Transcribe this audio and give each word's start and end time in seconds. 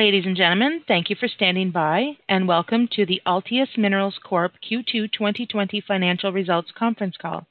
Ladies 0.00 0.24
and 0.24 0.34
gentlemen, 0.34 0.82
thank 0.88 1.10
you 1.10 1.16
for 1.20 1.28
standing 1.28 1.72
by, 1.72 2.16
and 2.26 2.48
welcome 2.48 2.88
to 2.92 3.04
the 3.04 3.20
Altius 3.26 3.76
Minerals 3.76 4.18
Corp 4.24 4.52
Q2 4.64 5.12
2020 5.12 5.82
financial 5.86 6.32
results 6.32 6.70
conference 6.74 7.16
call. 7.20 7.46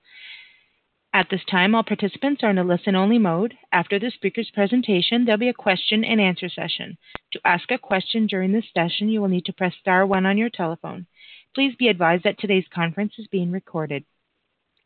At 1.14 1.28
this 1.30 1.46
time, 1.46 1.76
all 1.76 1.84
participants 1.84 2.42
are 2.42 2.50
in 2.50 2.58
a 2.58 2.64
listen-only 2.64 3.20
mode. 3.20 3.54
After 3.72 4.00
the 4.00 4.10
speaker's 4.10 4.50
presentation, 4.52 5.26
there'll 5.26 5.38
be 5.38 5.50
a 5.50 5.54
question 5.54 6.04
and 6.04 6.20
answer 6.20 6.50
session. 6.50 6.98
To 7.34 7.40
ask 7.46 7.70
a 7.70 7.78
question 7.78 8.26
during 8.26 8.52
this 8.52 8.66
session, 8.74 9.10
you 9.10 9.22
will 9.22 9.28
need 9.28 9.46
to 9.46 9.54
press 9.54 9.74
star 9.80 10.08
one 10.08 10.26
on 10.26 10.40
your 10.40 10.50
telephone. 10.50 11.06
Please 11.54 11.76
be 11.78 11.88
advised 11.88 12.24
that 12.24 12.40
today's 12.40 12.66
conference 12.74 13.14
is 13.20 13.28
being 13.28 13.52
recorded. 13.52 14.06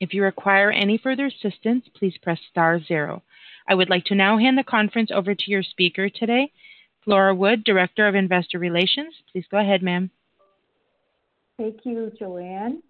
If 0.02 0.14
you 0.14 0.22
require 0.22 0.70
any 0.70 0.98
further 0.98 1.28
assistance, 1.28 1.86
please 1.98 2.16
press 2.22 2.40
star 2.52 2.82
zero. 2.84 3.24
I 3.66 3.76
would 3.76 3.90
like 3.90 4.04
to 4.06 4.16
now 4.16 4.38
hand 4.38 4.58
the 4.58 4.66
conference 4.66 5.12
over 5.16 5.34
to 5.34 5.50
your 5.52 5.64
speaker 5.64 6.10
today, 6.10 6.52
Flora 7.04 7.36
Wood, 7.36 7.64
Director 7.64 8.08
of 8.08 8.16
Investor 8.16 8.60
Relations. 8.60 9.14
Please 9.32 9.46
go 9.52 9.58
ahead, 9.58 9.84
ma'am. 9.84 10.10
Thank 11.58 11.82
you, 11.84 12.12
Joanne. 12.18 12.82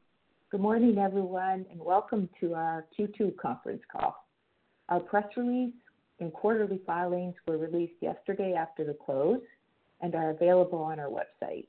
Good 0.52 0.62
morning, 0.62 0.98
everyone, 1.00 1.66
and 1.72 1.80
welcome 1.80 2.30
to 2.40 2.54
our 2.54 2.86
Q2 2.98 3.36
conference 3.38 3.82
call. 3.92 4.24
Our 4.90 5.00
press 5.00 5.26
release 5.36 5.74
and 6.20 6.32
quarterly 6.32 6.80
filings 6.86 7.36
were 7.48 7.58
released 7.58 7.96
yesterday 8.02 8.54
after 8.54 8.84
the 8.84 8.94
close 8.94 9.42
and 10.02 10.14
are 10.14 10.30
available 10.30 10.80
on 10.80 11.00
our 11.00 11.10
website. 11.10 11.66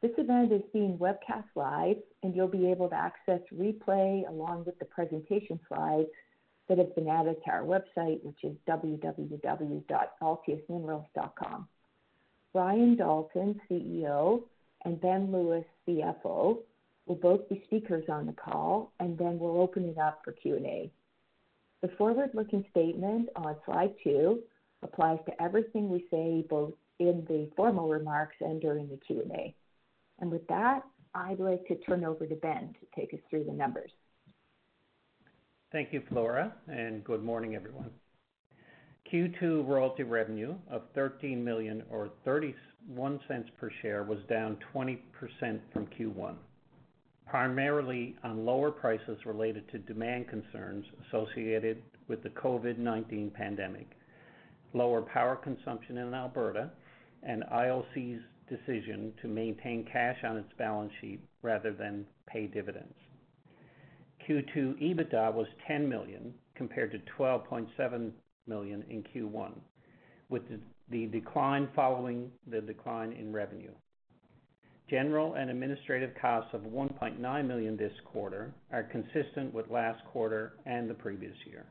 This 0.00 0.12
event 0.18 0.52
is 0.52 0.62
being 0.72 0.96
webcast 0.98 1.44
live, 1.54 1.96
and 2.22 2.34
you'll 2.34 2.48
be 2.48 2.70
able 2.70 2.88
to 2.88 2.94
access 2.94 3.40
replay 3.54 4.28
along 4.28 4.64
with 4.64 4.78
the 4.78 4.84
presentation 4.86 5.60
slides 5.68 6.08
that 6.68 6.78
have 6.78 6.94
been 6.94 7.08
added 7.08 7.36
to 7.44 7.50
our 7.50 7.62
website, 7.62 8.22
which 8.22 8.42
is 8.42 8.56
www.altiusminerals.com. 8.68 11.68
Brian 12.52 12.96
Dalton, 12.96 13.60
CEO, 13.70 14.42
and 14.84 15.00
Ben 15.00 15.30
Lewis, 15.30 15.64
CFO, 15.86 16.58
will 17.06 17.16
both 17.16 17.48
be 17.48 17.62
speakers 17.66 18.04
on 18.08 18.26
the 18.26 18.32
call, 18.32 18.92
and 18.98 19.16
then 19.18 19.38
we'll 19.38 19.60
open 19.60 19.88
it 19.88 19.98
up 19.98 20.20
for 20.24 20.32
Q&A. 20.32 20.90
The 21.82 21.88
forward-looking 21.96 22.64
statement 22.70 23.28
on 23.36 23.56
slide 23.64 23.94
two 24.02 24.42
applies 24.82 25.18
to 25.26 25.42
everything 25.42 25.88
we 25.88 26.06
say, 26.10 26.44
both 26.48 26.72
in 26.98 27.24
the 27.28 27.48
formal 27.56 27.88
remarks 27.88 28.36
and 28.40 28.60
during 28.60 28.88
the 28.88 28.96
Q&A. 28.96 29.54
And 30.18 30.30
With 30.30 30.46
that, 30.48 30.82
I'd 31.14 31.40
like 31.40 31.66
to 31.68 31.76
turn 31.76 32.04
over 32.04 32.26
to 32.26 32.34
Ben 32.34 32.74
to 32.80 33.00
take 33.00 33.14
us 33.14 33.20
through 33.28 33.44
the 33.44 33.52
numbers. 33.52 33.90
Thank 35.76 35.92
you, 35.92 36.02
Flora, 36.08 36.54
and 36.68 37.04
good 37.04 37.22
morning, 37.22 37.54
everyone. 37.54 37.90
Q2 39.12 39.68
royalty 39.68 40.04
revenue 40.04 40.54
of 40.70 40.84
13 40.94 41.44
million 41.44 41.82
or 41.90 42.08
$0.31 42.26 43.20
per 43.58 43.70
share 43.82 44.02
was 44.02 44.20
down 44.26 44.56
20% 44.74 44.96
from 45.74 45.86
Q1, 45.88 46.36
primarily 47.26 48.16
on 48.24 48.46
lower 48.46 48.70
prices 48.70 49.18
related 49.26 49.70
to 49.70 49.78
demand 49.80 50.28
concerns 50.28 50.86
associated 51.06 51.82
with 52.08 52.22
the 52.22 52.30
COVID-19 52.30 53.34
pandemic, 53.34 53.90
lower 54.72 55.02
power 55.02 55.36
consumption 55.36 55.98
in 55.98 56.14
Alberta, 56.14 56.70
and 57.22 57.44
IOC's 57.52 58.22
decision 58.48 59.12
to 59.20 59.28
maintain 59.28 59.86
cash 59.92 60.16
on 60.24 60.38
its 60.38 60.52
balance 60.56 60.92
sheet 61.02 61.20
rather 61.42 61.74
than 61.74 62.06
pay 62.26 62.46
dividends. 62.46 62.94
Q2 64.28 64.80
EBITDA 64.80 65.32
was 65.32 65.46
10 65.66 65.88
million 65.88 66.34
compared 66.54 66.90
to 66.92 66.98
12.7 67.18 68.10
million 68.46 68.84
in 68.88 69.04
Q1, 69.04 69.52
with 70.28 70.42
the 70.90 71.06
decline 71.06 71.68
following 71.74 72.30
the 72.46 72.60
decline 72.60 73.12
in 73.12 73.32
revenue. 73.32 73.72
General 74.88 75.34
and 75.34 75.50
administrative 75.50 76.10
costs 76.20 76.54
of 76.54 76.60
1.9 76.62 77.46
million 77.46 77.76
this 77.76 77.92
quarter 78.04 78.54
are 78.72 78.84
consistent 78.84 79.52
with 79.52 79.68
last 79.68 80.04
quarter 80.06 80.54
and 80.64 80.88
the 80.88 80.94
previous 80.94 81.34
year. 81.44 81.66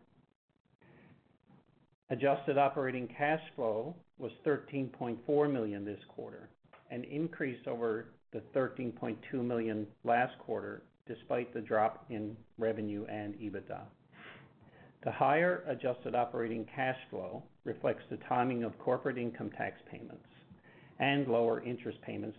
Adjusted 2.09 2.57
operating 2.57 3.07
cash 3.17 3.41
flow 3.55 3.95
was 4.19 4.31
13.4 4.45 5.51
million 5.51 5.85
this 5.85 5.99
quarter, 6.09 6.49
an 6.91 7.03
increase 7.05 7.59
over 7.67 8.07
the 8.31 8.41
13.2 8.55 9.17
million 9.33 9.87
last 10.03 10.37
quarter, 10.39 10.83
despite 11.07 11.53
the 11.53 11.61
drop 11.61 12.05
in 12.09 12.35
revenue 12.57 13.05
and 13.09 13.35
EBITDA. 13.35 13.81
The 15.03 15.11
higher 15.11 15.63
adjusted 15.67 16.16
operating 16.16 16.66
cash 16.75 16.97
flow 17.09 17.43
reflects 17.63 18.03
the 18.09 18.17
timing 18.27 18.63
of 18.63 18.77
corporate 18.79 19.17
income 19.17 19.51
tax 19.55 19.79
payments 19.91 20.25
and 20.99 21.27
lower 21.27 21.61
interest 21.63 22.01
payments 22.01 22.38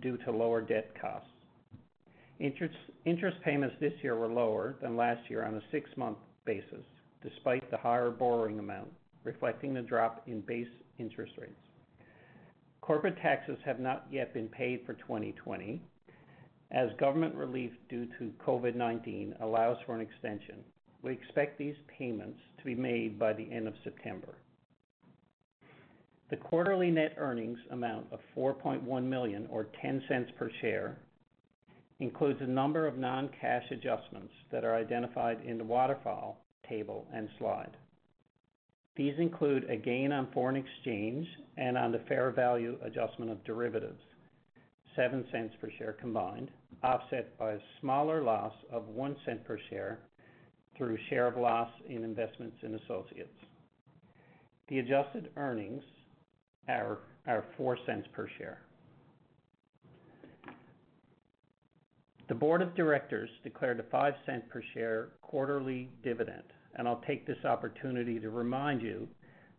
due 0.00 0.16
to 0.16 0.30
lower 0.30 0.60
debt 0.60 0.90
costs. 1.00 1.28
Interest 2.40 3.36
payments 3.44 3.76
this 3.78 3.92
year 4.02 4.16
were 4.16 4.26
lower 4.26 4.76
than 4.80 4.96
last 4.96 5.28
year 5.28 5.44
on 5.44 5.54
a 5.54 5.62
six-month 5.70 6.16
basis, 6.46 6.84
despite 7.22 7.70
the 7.70 7.76
higher 7.76 8.10
borrowing 8.10 8.58
amount, 8.58 8.88
reflecting 9.24 9.74
the 9.74 9.82
drop 9.82 10.22
in 10.26 10.40
base 10.40 10.66
interest 10.98 11.32
rates. 11.38 11.52
Corporate 12.80 13.18
taxes 13.18 13.58
have 13.64 13.78
not 13.78 14.06
yet 14.10 14.32
been 14.32 14.48
paid 14.48 14.80
for 14.86 14.94
2020, 14.94 15.82
as 16.70 16.90
government 16.98 17.34
relief 17.34 17.72
due 17.88 18.06
to 18.18 18.32
COVID-19 18.46 19.40
allows 19.42 19.76
for 19.84 19.94
an 19.94 20.00
extension. 20.00 20.56
We 21.02 21.12
expect 21.12 21.58
these 21.58 21.74
payments 21.98 22.38
to 22.58 22.64
be 22.64 22.74
made 22.74 23.18
by 23.18 23.32
the 23.32 23.50
end 23.50 23.66
of 23.66 23.74
September. 23.82 24.34
The 26.30 26.36
quarterly 26.36 26.90
net 26.90 27.14
earnings 27.16 27.58
amount 27.72 28.06
of 28.12 28.20
4.1 28.36 29.02
million 29.04 29.48
or 29.50 29.66
$0.10 29.82 30.36
per 30.36 30.50
share 30.60 30.96
includes 31.98 32.40
a 32.40 32.46
number 32.46 32.86
of 32.86 32.98
non-cash 32.98 33.64
adjustments 33.70 34.32
that 34.52 34.64
are 34.64 34.76
identified 34.76 35.40
in 35.44 35.58
the 35.58 35.64
waterfall 35.64 36.44
table 36.68 37.06
and 37.12 37.28
slide. 37.38 37.76
These 38.96 39.14
include 39.18 39.68
a 39.68 39.76
gain 39.76 40.12
on 40.12 40.30
foreign 40.32 40.56
exchange 40.56 41.26
and 41.56 41.76
on 41.76 41.90
the 41.90 42.00
fair 42.08 42.30
value 42.30 42.78
adjustment 42.82 43.30
of 43.30 43.42
derivatives, 43.44 44.00
0.07 44.96 45.50
per 45.60 45.70
share 45.78 45.92
combined, 45.92 46.50
offset 46.82 47.36
by 47.38 47.52
a 47.52 47.58
smaller 47.80 48.22
loss 48.22 48.52
of 48.72 48.84
$0.01 48.96 49.44
per 49.44 49.58
share 49.68 49.98
through 50.76 50.96
share 51.08 51.26
of 51.26 51.36
loss 51.36 51.68
in 51.88 52.04
investments 52.04 52.56
in 52.62 52.74
associates. 52.74 53.36
The 54.68 54.78
adjusted 54.78 55.30
earnings 55.36 55.82
are 56.68 56.98
$0.04 57.28 58.12
per 58.12 58.28
share. 58.38 58.62
The 62.28 62.34
board 62.34 62.62
of 62.62 62.76
directors 62.76 63.28
declared 63.42 63.80
a 63.80 63.82
$0.05 63.82 64.48
per 64.48 64.62
share 64.72 65.08
quarterly 65.20 65.88
dividend, 66.04 66.44
and 66.76 66.86
I'll 66.86 67.02
take 67.06 67.26
this 67.26 67.44
opportunity 67.44 68.20
to 68.20 68.30
remind 68.30 68.82
you 68.82 69.08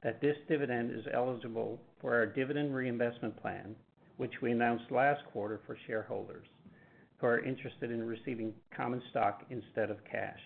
that 0.04 0.22
this 0.22 0.38
dividend 0.48 0.92
is 0.92 1.06
eligible 1.14 1.82
for 2.00 2.16
our 2.16 2.26
dividend 2.26 2.74
reinvestment 2.74 3.40
plan, 3.42 3.76
which 4.22 4.40
we 4.40 4.52
announced 4.52 4.92
last 4.92 5.20
quarter 5.34 5.60
for 5.66 5.76
shareholders 5.88 6.46
who 7.18 7.26
are 7.26 7.44
interested 7.44 7.90
in 7.90 8.06
receiving 8.06 8.54
common 8.78 9.02
stock 9.10 9.42
instead 9.50 9.90
of 9.90 9.98
cash. 10.12 10.40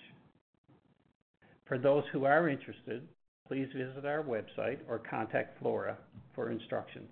For 1.65 1.77
those 1.77 2.05
who 2.13 2.23
are 2.23 2.47
interested, 2.47 3.05
please 3.45 3.67
visit 3.75 4.05
our 4.05 4.23
website 4.23 4.77
or 4.87 4.99
contact 4.99 5.59
Flora 5.59 5.97
for 6.33 6.51
instructions. 6.51 7.09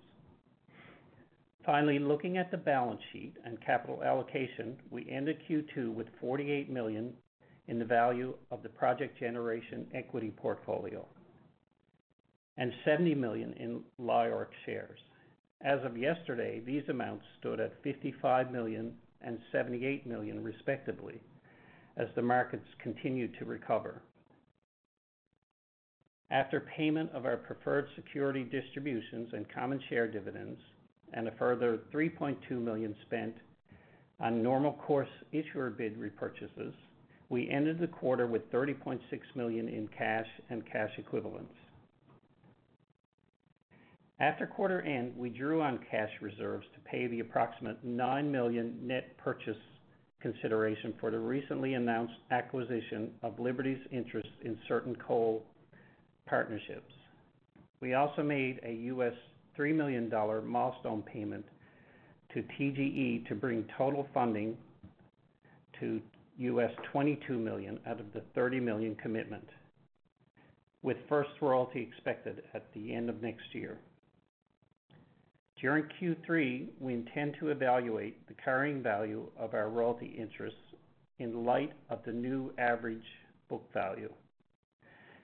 Finally, 1.66 1.98
looking 1.98 2.38
at 2.38 2.50
the 2.50 2.56
balance 2.56 3.02
sheet 3.12 3.34
and 3.44 3.60
capital 3.60 4.02
allocation, 4.02 4.78
we 4.88 5.06
ended 5.10 5.36
Q2 5.46 5.92
with 5.92 6.06
48 6.18 6.70
million 6.70 7.12
in 7.68 7.78
the 7.78 7.84
value 7.84 8.32
of 8.50 8.62
the 8.62 8.70
project 8.70 9.20
generation 9.20 9.86
equity 9.92 10.32
portfolio 10.34 11.04
and 12.56 12.72
70 12.86 13.16
million 13.16 13.52
in 13.52 13.82
LIORC 13.98 14.48
shares. 14.64 14.98
As 15.64 15.82
of 15.82 15.96
yesterday, 15.96 16.60
these 16.60 16.86
amounts 16.90 17.24
stood 17.40 17.58
at 17.58 17.82
55 17.82 18.52
million 18.52 18.92
and 19.22 19.38
78 19.50 20.06
million 20.06 20.44
respectively, 20.44 21.18
as 21.96 22.08
the 22.14 22.22
markets 22.22 22.66
continued 22.82 23.34
to 23.38 23.46
recover. 23.46 24.02
After 26.30 26.60
payment 26.60 27.10
of 27.12 27.24
our 27.24 27.38
preferred 27.38 27.86
security 27.96 28.44
distributions 28.44 29.30
and 29.32 29.48
common 29.48 29.80
share 29.88 30.06
dividends 30.06 30.60
and 31.14 31.28
a 31.28 31.32
further 31.38 31.78
3.2 31.92 32.50
million 32.62 32.94
spent 33.06 33.34
on 34.20 34.42
normal 34.42 34.72
course 34.72 35.08
issuer 35.32 35.70
bid 35.70 35.98
repurchases, 35.98 36.74
we 37.30 37.48
ended 37.48 37.78
the 37.78 37.86
quarter 37.86 38.26
with 38.26 38.50
30.6 38.52 39.00
million 39.34 39.68
in 39.68 39.88
cash 39.96 40.26
and 40.50 40.62
cash 40.70 40.90
equivalents. 40.98 41.54
After 44.20 44.46
quarter 44.46 44.80
end, 44.82 45.12
we 45.16 45.28
drew 45.28 45.60
on 45.60 45.80
cash 45.90 46.10
reserves 46.20 46.66
to 46.74 46.80
pay 46.88 47.08
the 47.08 47.20
approximate 47.20 47.82
9 47.82 48.30
million 48.30 48.78
net 48.80 49.16
purchase 49.18 49.56
consideration 50.20 50.94
for 51.00 51.10
the 51.10 51.18
recently 51.18 51.74
announced 51.74 52.14
acquisition 52.30 53.10
of 53.22 53.38
Liberty's 53.40 53.84
interest 53.90 54.28
in 54.42 54.56
certain 54.68 54.96
coal 54.96 55.44
partnerships. 56.26 56.92
We 57.80 57.94
also 57.94 58.22
made 58.22 58.60
a 58.64 58.72
U.S. 58.72 59.12
$3 59.58 59.74
million 59.74 60.10
milestone 60.46 61.02
payment 61.02 61.44
to 62.32 62.42
TGE 62.58 63.26
to 63.28 63.34
bring 63.34 63.64
total 63.76 64.08
funding 64.14 64.56
to 65.80 66.00
22 66.92 67.38
million 67.38 67.78
out 67.86 68.00
of 68.00 68.12
the 68.12 68.22
30 68.34 68.60
million 68.60 68.94
commitment, 68.96 69.48
with 70.82 70.96
first 71.08 71.30
royalty 71.40 71.80
expected 71.80 72.42
at 72.54 72.64
the 72.74 72.94
end 72.94 73.10
of 73.10 73.20
next 73.20 73.52
year. 73.52 73.76
During 75.64 75.84
Q3, 75.98 76.66
we 76.78 76.92
intend 76.92 77.36
to 77.40 77.48
evaluate 77.48 78.28
the 78.28 78.34
carrying 78.34 78.82
value 78.82 79.30
of 79.38 79.54
our 79.54 79.70
royalty 79.70 80.14
interests 80.14 80.58
in 81.20 81.46
light 81.46 81.72
of 81.88 82.00
the 82.04 82.12
new 82.12 82.52
average 82.58 83.06
book 83.48 83.66
value. 83.72 84.12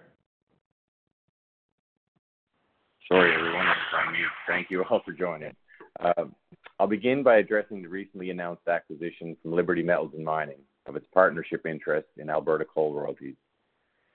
Sorry, 3.06 3.34
everyone. 3.34 3.66
I 3.66 3.72
was 3.72 4.06
on 4.06 4.12
mute. 4.14 4.30
Thank 4.48 4.70
you 4.70 4.82
all 4.82 5.02
for 5.04 5.12
joining. 5.12 5.54
Um, 6.02 6.34
I'll 6.78 6.86
begin 6.86 7.22
by 7.22 7.36
addressing 7.36 7.82
the 7.82 7.88
recently 7.88 8.30
announced 8.30 8.66
acquisition 8.66 9.36
from 9.42 9.52
Liberty 9.52 9.82
Metals 9.82 10.12
and 10.16 10.24
Mining 10.24 10.60
of 10.86 10.96
its 10.96 11.04
partnership 11.12 11.66
interest 11.66 12.08
in 12.16 12.30
Alberta 12.30 12.64
Coal 12.64 12.94
Royalties, 12.94 13.34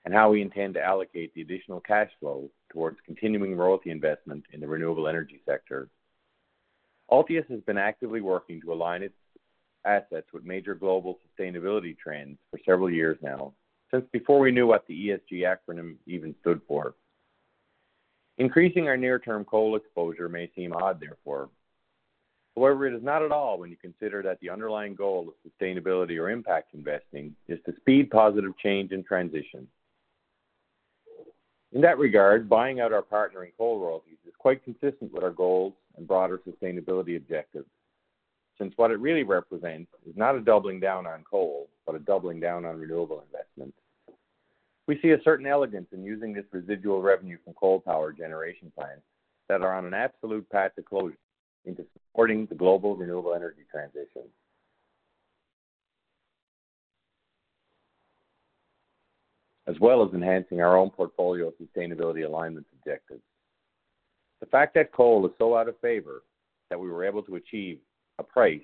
and 0.04 0.12
how 0.12 0.28
we 0.32 0.42
intend 0.42 0.74
to 0.74 0.82
allocate 0.82 1.32
the 1.34 1.42
additional 1.42 1.78
cash 1.78 2.10
flow 2.18 2.50
towards 2.72 2.96
continuing 3.06 3.54
royalty 3.54 3.90
investment 3.90 4.42
in 4.52 4.58
the 4.58 4.66
renewable 4.66 5.06
energy 5.06 5.40
sector. 5.46 5.88
Altius 7.12 7.48
has 7.48 7.60
been 7.60 7.78
actively 7.78 8.22
working 8.22 8.60
to 8.60 8.72
align 8.72 9.04
its 9.04 9.14
assets 9.84 10.26
with 10.32 10.42
major 10.42 10.74
global 10.74 11.20
sustainability 11.38 11.96
trends 11.96 12.38
for 12.50 12.58
several 12.66 12.90
years 12.90 13.18
now, 13.22 13.52
since 13.90 14.04
before 14.12 14.40
we 14.40 14.50
knew 14.50 14.66
what 14.66 14.86
the 14.86 15.08
ESG 15.08 15.42
acronym 15.42 15.96
even 16.06 16.34
stood 16.40 16.60
for. 16.66 16.94
Increasing 18.38 18.86
our 18.88 18.96
near-term 18.96 19.44
coal 19.44 19.76
exposure 19.76 20.28
may 20.28 20.50
seem 20.54 20.72
odd, 20.72 21.00
therefore. 21.00 21.48
However, 22.54 22.86
it 22.86 22.94
is 22.94 23.02
not 23.02 23.22
at 23.22 23.32
all 23.32 23.58
when 23.58 23.70
you 23.70 23.76
consider 23.76 24.22
that 24.22 24.40
the 24.40 24.50
underlying 24.50 24.94
goal 24.94 25.28
of 25.28 25.50
sustainability 25.50 26.18
or 26.18 26.30
impact 26.30 26.74
investing 26.74 27.34
is 27.48 27.58
to 27.66 27.74
speed 27.76 28.10
positive 28.10 28.56
change 28.58 28.92
and 28.92 29.04
transition. 29.04 29.68
In 31.72 31.80
that 31.82 31.98
regard, 31.98 32.48
buying 32.48 32.80
out 32.80 32.92
our 32.92 33.02
partner 33.02 33.44
in 33.44 33.52
coal 33.58 33.78
royalties 33.78 34.18
is 34.26 34.32
quite 34.38 34.64
consistent 34.64 35.12
with 35.12 35.22
our 35.22 35.30
goals 35.30 35.74
and 35.96 36.06
broader 36.06 36.40
sustainability 36.46 37.16
objectives, 37.16 37.68
since 38.58 38.72
what 38.76 38.90
it 38.90 39.00
really 39.00 39.24
represents 39.24 39.90
is 40.08 40.16
not 40.16 40.36
a 40.36 40.40
doubling 40.40 40.80
down 40.80 41.06
on 41.06 41.24
coal, 41.30 41.68
but 41.86 41.94
a 41.94 42.00
doubling 42.00 42.40
down 42.40 42.64
on 42.64 42.78
renewable 42.78 43.22
investments. 43.26 43.78
We 44.86 44.98
see 45.00 45.10
a 45.10 45.22
certain 45.22 45.46
elegance 45.46 45.88
in 45.92 46.04
using 46.04 46.32
this 46.32 46.44
residual 46.52 47.00
revenue 47.02 47.38
from 47.44 47.54
coal 47.54 47.80
power 47.80 48.12
generation 48.12 48.72
plants 48.76 49.02
that 49.48 49.62
are 49.62 49.74
on 49.74 49.86
an 49.86 49.94
absolute 49.94 50.48
path 50.50 50.72
to 50.76 50.82
closure 50.82 51.16
into 51.64 51.84
supporting 51.92 52.46
the 52.46 52.54
global 52.54 52.96
renewable 52.96 53.34
energy 53.34 53.62
transition, 53.70 54.22
as 59.66 59.74
well 59.80 60.06
as 60.06 60.14
enhancing 60.14 60.60
our 60.60 60.76
own 60.76 60.90
portfolio 60.90 61.52
sustainability 61.60 62.24
alignment 62.24 62.66
objectives. 62.78 63.22
The 64.40 64.46
fact 64.46 64.74
that 64.74 64.92
coal 64.92 65.26
is 65.26 65.32
so 65.38 65.56
out 65.56 65.68
of 65.68 65.78
favor 65.80 66.22
that 66.70 66.78
we 66.78 66.88
were 66.88 67.04
able 67.04 67.22
to 67.22 67.36
achieve 67.36 67.78
a 68.18 68.22
price 68.22 68.60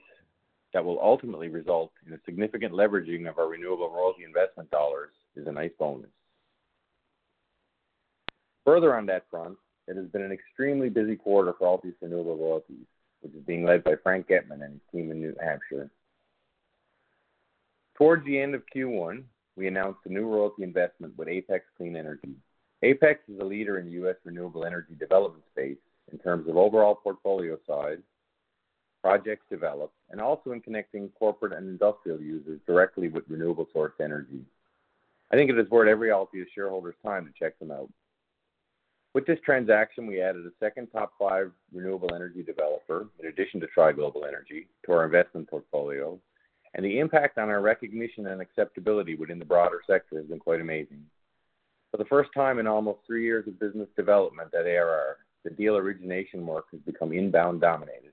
that 0.73 0.85
will 0.85 0.99
ultimately 1.03 1.49
result 1.49 1.93
in 2.07 2.13
a 2.13 2.21
significant 2.25 2.73
leveraging 2.73 3.29
of 3.29 3.39
our 3.39 3.49
renewable 3.49 3.91
royalty 3.91 4.25
investment 4.25 4.71
dollars 4.71 5.11
is 5.37 5.47
a 5.47 5.53
nice 5.53 5.73
bonus. 5.79 6.11
Further 8.65 8.95
on 8.97 9.07
that 9.07 9.27
front, 9.31 9.57
it 9.89 9.97
has 9.97 10.07
been 10.07 10.23
an 10.23 10.33
extremely 10.33 10.89
busy 10.89 11.17
quarter 11.17 11.53
for 11.59 11.67
Altius 11.67 11.95
Renewable 12.01 12.37
Royalties, 12.37 12.87
which 13.21 13.35
is 13.35 13.43
being 13.45 13.65
led 13.65 13.83
by 13.83 13.95
Frank 14.03 14.29
Getman 14.29 14.65
and 14.65 14.73
his 14.73 14.81
team 14.93 15.11
in 15.11 15.21
New 15.21 15.35
Hampshire. 15.43 15.91
Towards 17.97 18.25
the 18.25 18.39
end 18.39 18.55
of 18.55 18.63
Q1, 18.75 19.25
we 19.57 19.69
announced 19.69 20.01
a 20.07 20.13
new 20.13 20.27
royalty 20.27 20.63
investment 20.63 21.17
with 21.19 21.29
Apex 21.29 21.65
Clean 21.77 21.95
Energy. 21.97 22.35
Apex 22.83 23.21
is 23.29 23.39
a 23.41 23.45
leader 23.45 23.79
in 23.79 23.87
the 23.87 23.93
U.S. 23.93 24.17
renewable 24.25 24.65
energy 24.65 24.95
development 24.99 25.45
space 25.53 25.77
in 26.11 26.19
terms 26.19 26.49
of 26.49 26.57
overall 26.57 26.95
portfolio 26.95 27.59
size, 27.67 27.99
projects 29.03 29.45
developed, 29.51 29.95
and 30.11 30.21
also 30.21 30.53
in 30.53 30.61
connecting 30.61 31.09
corporate 31.19 31.53
and 31.53 31.69
industrial 31.69 32.21
users 32.21 32.61
directly 32.67 33.09
with 33.09 33.25
renewable 33.29 33.67
source 33.73 33.93
energy. 34.01 34.45
I 35.33 35.37
think 35.37 35.51
it 35.51 35.59
is 35.59 35.69
worth 35.71 35.89
every 35.89 36.11
Altius 36.11 36.47
shareholder's 36.55 36.95
time 37.05 37.27
to 37.27 37.33
check 37.39 37.59
them 37.59 37.71
out. 37.71 37.91
With 39.15 39.27
this 39.27 39.39
transaction, 39.45 40.07
we 40.07 40.23
added 40.23 40.47
a 40.47 40.53
second 40.59 40.87
top 40.89 41.13
five 41.19 41.51
renewable 41.73 42.15
energy 42.15 42.43
developer, 42.43 43.09
in 43.19 43.27
addition 43.27 43.61
to 43.61 43.67
Tri 43.67 43.93
Global 43.93 44.25
Energy, 44.25 44.69
to 44.87 44.93
our 44.93 45.05
investment 45.05 45.51
portfolio, 45.51 46.19
and 46.75 46.85
the 46.85 46.99
impact 46.99 47.37
on 47.37 47.51
our 47.51 47.61
recognition 47.61 48.29
and 48.29 48.41
acceptability 48.41 49.15
within 49.15 49.39
the 49.39 49.45
broader 49.45 49.83
sector 49.87 50.17
has 50.17 50.27
been 50.27 50.39
quite 50.39 50.61
amazing. 50.61 51.05
For 51.91 51.99
the 51.99 52.07
first 52.07 52.31
time 52.35 52.59
in 52.59 52.67
almost 52.67 53.01
three 53.07 53.25
years 53.25 53.47
of 53.47 53.61
business 53.61 53.89
development 53.97 54.55
at 54.55 54.67
ARR, 54.67 55.19
the 55.45 55.51
deal 55.51 55.77
origination 55.77 56.47
work 56.47 56.67
has 56.71 56.81
become 56.81 57.13
inbound 57.13 57.61
dominated. 57.61 58.12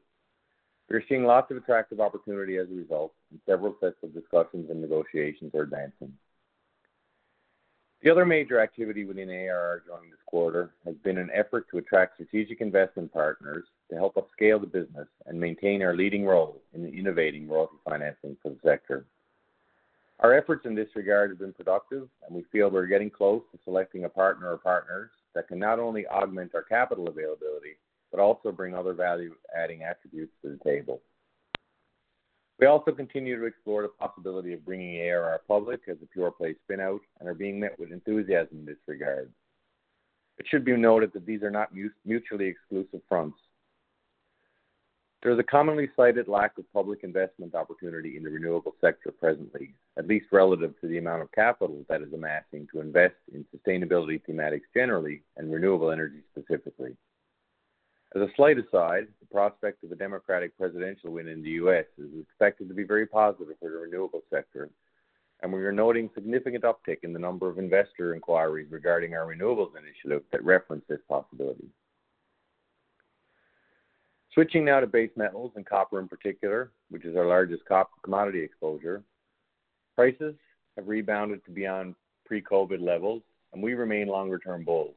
We 0.90 0.96
are 0.96 1.04
seeing 1.08 1.24
lots 1.24 1.52
of 1.52 1.58
attractive 1.58 2.00
opportunity 2.00 2.58
as 2.58 2.68
a 2.70 2.74
result, 2.74 3.14
and 3.30 3.40
several 3.46 3.76
sets 3.80 3.98
of 4.02 4.14
discussions 4.14 4.72
and 4.72 4.82
negotiations 4.82 5.54
are 5.54 5.62
advancing. 5.62 6.14
The 8.02 8.10
other 8.10 8.26
major 8.26 8.60
activity 8.60 9.04
within 9.06 9.30
ARR 9.30 9.84
during 9.86 10.10
this 10.10 10.20
quarter 10.26 10.72
has 10.86 10.96
been 11.04 11.18
an 11.18 11.30
effort 11.34 11.68
to 11.70 11.78
attract 11.78 12.16
strategic 12.16 12.62
investment 12.62 13.12
partners 13.12 13.66
to 13.90 13.98
help 13.98 14.18
us 14.18 14.24
scale 14.32 14.58
the 14.58 14.68
business 14.68 15.08
and 15.28 15.40
maintain 15.40 15.84
our 15.84 15.96
leading 15.96 16.26
role 16.26 16.62
in 16.74 16.86
innovating 16.88 17.48
royalty 17.48 17.76
financing 17.88 18.38
for 18.42 18.50
the 18.50 18.60
sector. 18.64 19.06
Our 20.22 20.34
efforts 20.34 20.66
in 20.66 20.76
this 20.76 20.90
regard 20.96 21.30
have 21.30 21.40
been 21.40 21.54
productive, 21.54 22.08
and 22.26 22.36
we 22.36 22.46
feel 22.52 22.70
we're 22.70 22.88
getting 22.88 23.10
close 23.10 23.44
to 23.52 23.60
selecting 23.64 24.06
a 24.06 24.10
partner 24.10 24.52
or 24.52 24.58
partners 24.58 25.12
that 25.36 25.50
can 25.50 25.60
not 25.60 25.80
only 25.80 26.08
augment 26.08 26.56
our 26.56 26.64
capital 26.64 27.10
availability, 27.10 27.76
but 28.12 28.20
also 28.20 28.52
bring 28.52 28.74
other 28.74 28.94
value-adding 28.94 29.84
attributes 29.84 30.34
to 30.42 30.50
the 30.50 30.70
table. 30.70 31.02
We 32.60 32.68
also 32.68 32.92
continue 32.92 33.40
to 33.40 33.46
explore 33.46 33.84
the 33.84 33.88
possibility 33.88 34.54
of 34.54 34.66
bringing 34.66 35.00
ARR 35.00 35.42
public 35.48 35.82
as 35.88 35.98
a 36.04 36.08
pure-play 36.08 36.56
spin-out 36.66 37.02
and 37.20 37.30
are 37.30 37.34
being 37.34 37.60
met 37.60 37.80
with 37.80 37.92
enthusiasm 37.92 38.60
in 38.60 38.66
this 38.66 38.78
regard. 38.86 39.32
It 40.38 40.46
should 40.50 40.66
be 40.66 40.76
noted 40.76 41.12
that 41.14 41.26
these 41.26 41.44
are 41.44 41.52
not 41.52 41.70
mutually 42.06 42.48
exclusive 42.48 43.02
fronts. 43.08 43.38
There 45.22 45.34
is 45.34 45.40
a 45.40 45.44
commonly 45.44 45.90
cited 45.98 46.30
lack 46.30 46.58
of 46.58 46.72
public 46.72 47.04
investment 47.04 47.54
opportunity 47.54 48.16
in 48.16 48.24
the 48.24 48.30
renewable 48.30 48.74
sector 48.80 49.12
presently, 49.12 49.74
at 49.98 50.08
least 50.08 50.28
relative 50.32 50.80
to 50.80 50.88
the 50.88 50.98
amount 50.98 51.22
of 51.22 51.32
capital 51.34 51.86
that 51.90 52.02
is 52.02 52.14
amassing 52.14 52.68
to 52.72 52.80
invest 52.80 53.16
in 53.34 53.46
sustainability 53.54 54.22
thematics 54.26 54.62
generally 54.74 55.22
and 55.36 55.52
renewable 55.52 55.92
energy 55.92 56.22
specifically. 56.32 56.96
As 58.16 58.24
a 58.24 58.28
slight 58.36 58.58
aside, 58.58 59.08
the 59.20 59.28
prospect 59.32 59.84
of 59.84 59.92
a 59.92 59.96
Democratic 59.96 60.58
presidential 60.58 61.12
win 61.12 61.28
in 61.28 61.44
the 61.44 61.52
U.S. 61.52 61.86
is 62.00 62.10
expected 62.20 62.68
to 62.68 62.74
be 62.74 62.84
very 62.84 63.06
positive 63.06 63.56
for 63.60 63.70
the 63.70 63.78
renewable 63.78 64.24
sector, 64.32 64.70
and 65.42 65.54
we 65.54 65.64
are 65.64 65.72
noting 65.72 66.10
significant 66.16 66.64
uptick 66.64 67.04
in 67.04 67.14
the 67.14 67.20
number 67.20 67.48
of 67.48 67.60
investor 67.60 68.16
inquiries 68.16 68.72
regarding 68.72 69.14
our 69.14 69.28
renewables 69.28 69.74
initiative 69.78 70.24
that 70.32 70.44
reference 70.44 70.84
this 70.90 71.00
possibility. 71.08 71.70
Switching 74.34 74.66
now 74.66 74.80
to 74.80 74.88
base 74.88 75.12
metals 75.16 75.52
and 75.56 75.66
copper 75.66 76.00
in 76.00 76.08
particular, 76.08 76.72
which 76.90 77.06
is 77.06 77.16
our 77.16 77.28
largest 77.28 77.62
commodity 78.04 78.42
exposure. 78.42 79.04
Prices 79.96 80.34
have 80.76 80.88
rebounded 80.88 81.44
to 81.46 81.52
beyond 81.52 81.94
pre-COVID 82.26 82.82
levels, 82.82 83.22
and 83.54 83.62
we 83.62 83.74
remain 83.76 84.08
longer-term 84.08 84.64
bulls. 84.64 84.96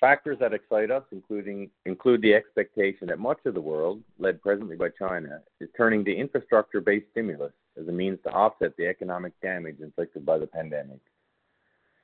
Factors 0.00 0.36
that 0.40 0.52
excite 0.52 0.90
us 0.90 1.04
including, 1.10 1.70
include 1.86 2.20
the 2.20 2.34
expectation 2.34 3.08
that 3.08 3.18
much 3.18 3.38
of 3.46 3.54
the 3.54 3.60
world, 3.60 4.02
led 4.18 4.42
presently 4.42 4.76
by 4.76 4.90
China, 4.90 5.40
is 5.60 5.70
turning 5.76 6.04
to 6.04 6.14
infrastructure-based 6.14 7.06
stimulus 7.12 7.52
as 7.80 7.88
a 7.88 7.92
means 7.92 8.18
to 8.24 8.30
offset 8.30 8.76
the 8.76 8.86
economic 8.86 9.32
damage 9.40 9.76
inflicted 9.80 10.26
by 10.26 10.36
the 10.38 10.46
pandemic. 10.46 11.00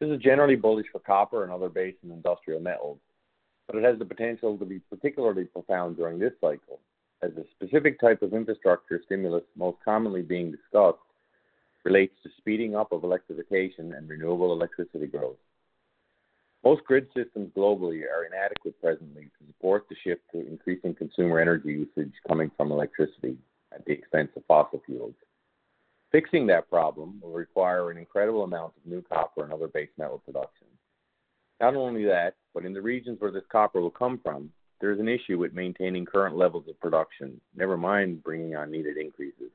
This 0.01 0.09
is 0.09 0.23
generally 0.23 0.57
bullish 0.57 0.87
for 0.91 1.01
copper 1.01 1.45
and 1.45 1.53
other 1.53 1.69
base 1.69 1.95
and 2.03 2.13
industrial 2.13 2.61
metals, 2.61 2.99
but 3.67 3.77
it 3.77 3.85
has 3.85 3.99
the 3.99 4.07
potential 4.07 4.57
to 4.57 4.65
be 4.65 4.81
particularly 4.91 5.45
profound 5.45 5.97
during 5.97 6.19
this 6.19 6.33
cycle, 6.41 6.81
as 7.23 7.31
the 7.35 7.45
specific 7.55 8.01
type 8.01 8.23
of 8.23 8.33
infrastructure 8.33 9.01
stimulus 9.05 9.45
most 9.55 9.77
commonly 9.85 10.23
being 10.23 10.51
discussed 10.51 10.99
relates 11.85 12.15
to 12.23 12.31
speeding 12.39 12.75
up 12.75 12.91
of 12.91 13.05
electrification 13.05 13.93
and 13.93 14.09
renewable 14.09 14.53
electricity 14.53 15.07
growth. 15.07 15.37
Most 16.65 16.85
grid 16.85 17.09
systems 17.15 17.51
globally 17.57 18.03
are 18.03 18.25
inadequate 18.25 18.81
presently 18.81 19.25
to 19.25 19.47
support 19.49 19.87
the 19.89 19.97
shift 20.05 20.23
to 20.33 20.47
increasing 20.47 20.95
consumer 20.95 21.41
energy 21.41 21.71
usage 21.71 22.13
coming 22.29 22.51
from 22.57 22.71
electricity 22.71 23.37
at 23.75 23.85
the 23.85 23.93
expense 23.93 24.31
of 24.37 24.45
fossil 24.47 24.81
fuels. 24.87 25.15
Fixing 26.13 26.47
that 26.47 26.69
problem 26.71 27.19
will 27.21 27.33
require 27.33 27.91
an 27.91 27.97
incredible 27.97 28.45
amount 28.45 28.75
of 28.77 28.91
new 28.91 29.03
copper 29.03 29.43
and 29.43 29.53
other 29.53 29.67
base 29.69 29.89
metal 29.99 30.23
production. 30.25 30.67
Not 31.61 31.75
only 31.75 32.05
that, 32.05 32.35
but 32.55 32.65
in 32.65 32.75
the 32.75 32.83
regions 32.83 33.21
where 33.21 33.31
this 33.31 33.45
copper 33.51 33.81
will 33.81 33.91
come 33.91 34.21
from, 34.23 34.51
there 34.81 34.93
is 34.93 35.01
an 35.01 35.09
issue 35.09 35.39
with 35.39 35.55
maintaining 35.55 36.05
current 36.05 36.37
levels 36.37 36.65
of 36.69 36.79
production, 36.81 37.41
never 37.57 37.77
mind 37.77 38.23
bringing 38.23 38.57
on 38.57 38.71
needed 38.71 38.97
increases. 38.99 39.51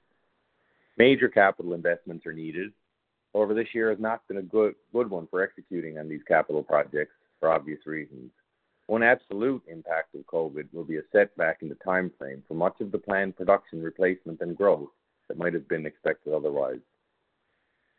Major 0.97 1.29
capital 1.29 1.73
investments 1.73 2.25
are 2.25 2.33
needed. 2.33 2.71
However, 3.33 3.53
this 3.53 3.73
year 3.73 3.89
has 3.89 3.99
not 3.99 4.27
been 4.27 4.37
a 4.37 4.41
good 4.41 4.75
one 4.91 5.27
for 5.27 5.41
executing 5.41 5.99
on 5.99 6.09
these 6.09 6.23
capital 6.27 6.63
projects 6.63 7.13
for 7.39 7.51
obvious 7.51 7.85
reasons. 7.85 8.31
One 8.87 9.03
absolute 9.03 9.63
impact 9.67 10.15
of 10.15 10.25
COVID 10.25 10.73
will 10.73 10.85
be 10.85 10.97
a 10.97 11.01
setback 11.11 11.61
in 11.61 11.69
the 11.69 11.75
timeframe 11.75 12.41
for 12.47 12.53
much 12.53 12.79
of 12.79 12.91
the 12.91 12.97
planned 12.97 13.35
production 13.35 13.81
replacement 13.83 14.41
and 14.41 14.55
growth 14.55 14.89
that 15.27 15.37
might 15.37 15.53
have 15.53 15.67
been 15.67 15.85
expected 15.85 16.33
otherwise. 16.33 16.79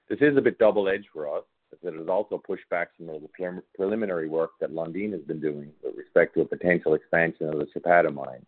This 0.08 0.18
is 0.22 0.36
a 0.38 0.40
bit 0.40 0.58
double-edged 0.58 1.08
for 1.12 1.28
us, 1.28 1.44
as 1.72 1.78
it 1.82 1.98
has 1.98 2.08
also 2.08 2.38
pushed 2.38 2.66
back 2.70 2.88
some 2.96 3.10
of 3.10 3.20
the 3.20 3.62
preliminary 3.76 4.28
work 4.28 4.52
that 4.60 4.72
Lundin 4.72 5.12
has 5.12 5.20
been 5.20 5.40
doing 5.40 5.70
with 5.84 5.94
respect 5.94 6.32
to 6.34 6.40
a 6.40 6.46
potential 6.46 6.94
expansion 6.94 7.48
of 7.48 7.58
the 7.58 7.66
Chapada 7.66 8.12
mine. 8.12 8.46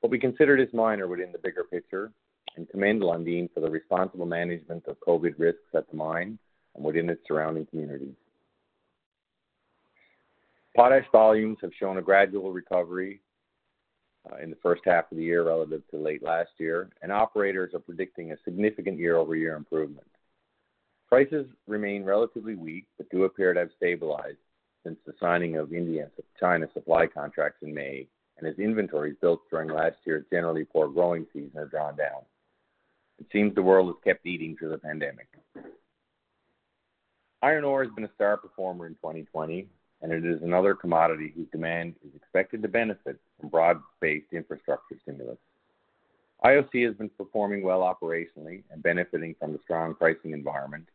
What 0.00 0.12
we 0.12 0.20
consider 0.20 0.56
this 0.56 0.72
minor 0.72 1.08
within 1.08 1.32
the 1.32 1.38
bigger 1.38 1.64
picture 1.64 2.12
and 2.56 2.68
commend 2.68 3.02
Lundin 3.02 3.48
for 3.54 3.60
the 3.60 3.70
responsible 3.70 4.26
management 4.26 4.86
of 4.86 5.00
COVID 5.00 5.34
risks 5.38 5.74
at 5.74 5.88
the 5.90 5.96
mine 5.96 6.38
and 6.74 6.84
within 6.84 7.08
its 7.08 7.22
surrounding 7.26 7.66
communities. 7.66 8.14
Potash 10.76 11.06
volumes 11.10 11.58
have 11.62 11.72
shown 11.78 11.98
a 11.98 12.02
gradual 12.02 12.52
recovery 12.52 13.20
uh, 14.30 14.36
in 14.36 14.50
the 14.50 14.56
first 14.62 14.82
half 14.84 15.10
of 15.10 15.16
the 15.16 15.24
year 15.24 15.44
relative 15.44 15.82
to 15.90 15.96
late 15.96 16.22
last 16.22 16.50
year, 16.58 16.90
and 17.02 17.10
operators 17.10 17.74
are 17.74 17.80
predicting 17.80 18.32
a 18.32 18.36
significant 18.44 18.98
year-over-year 18.98 19.56
improvement. 19.56 20.06
Prices 21.08 21.46
remain 21.66 22.04
relatively 22.04 22.54
weak, 22.54 22.86
but 22.96 23.10
do 23.10 23.24
appear 23.24 23.52
to 23.52 23.60
have 23.60 23.70
stabilized 23.76 24.38
since 24.84 24.98
the 25.04 25.14
signing 25.20 25.56
of 25.56 25.72
India 25.72 26.02
and 26.02 26.24
China 26.38 26.68
supply 26.72 27.06
contracts 27.06 27.62
in 27.62 27.74
May, 27.74 28.06
and 28.38 28.46
as 28.46 28.58
inventories 28.58 29.16
built 29.20 29.40
during 29.50 29.68
last 29.68 29.96
year's 30.06 30.24
generally 30.30 30.64
poor 30.64 30.88
growing 30.88 31.26
season 31.32 31.58
are 31.58 31.66
drawn 31.66 31.96
down. 31.96 32.22
It 33.20 33.26
seems 33.32 33.54
the 33.54 33.62
world 33.62 33.88
has 33.88 33.96
kept 34.02 34.26
eating 34.26 34.56
through 34.56 34.70
the 34.70 34.78
pandemic. 34.78 35.28
Iron 37.42 37.64
ore 37.64 37.84
has 37.84 37.92
been 37.94 38.04
a 38.04 38.14
star 38.14 38.36
performer 38.36 38.86
in 38.86 38.94
2020, 38.94 39.66
and 40.02 40.12
it 40.12 40.24
is 40.24 40.42
another 40.42 40.74
commodity 40.74 41.32
whose 41.34 41.48
demand 41.52 41.94
is 42.06 42.14
expected 42.14 42.62
to 42.62 42.68
benefit 42.68 43.18
from 43.38 43.50
broad-based 43.50 44.32
infrastructure 44.32 44.96
stimulus. 45.02 45.38
IOC 46.44 46.86
has 46.86 46.96
been 46.96 47.10
performing 47.10 47.62
well 47.62 47.80
operationally 47.80 48.62
and 48.70 48.82
benefiting 48.82 49.34
from 49.38 49.52
the 49.52 49.58
strong 49.62 49.94
pricing 49.94 50.32
environment. 50.32 50.88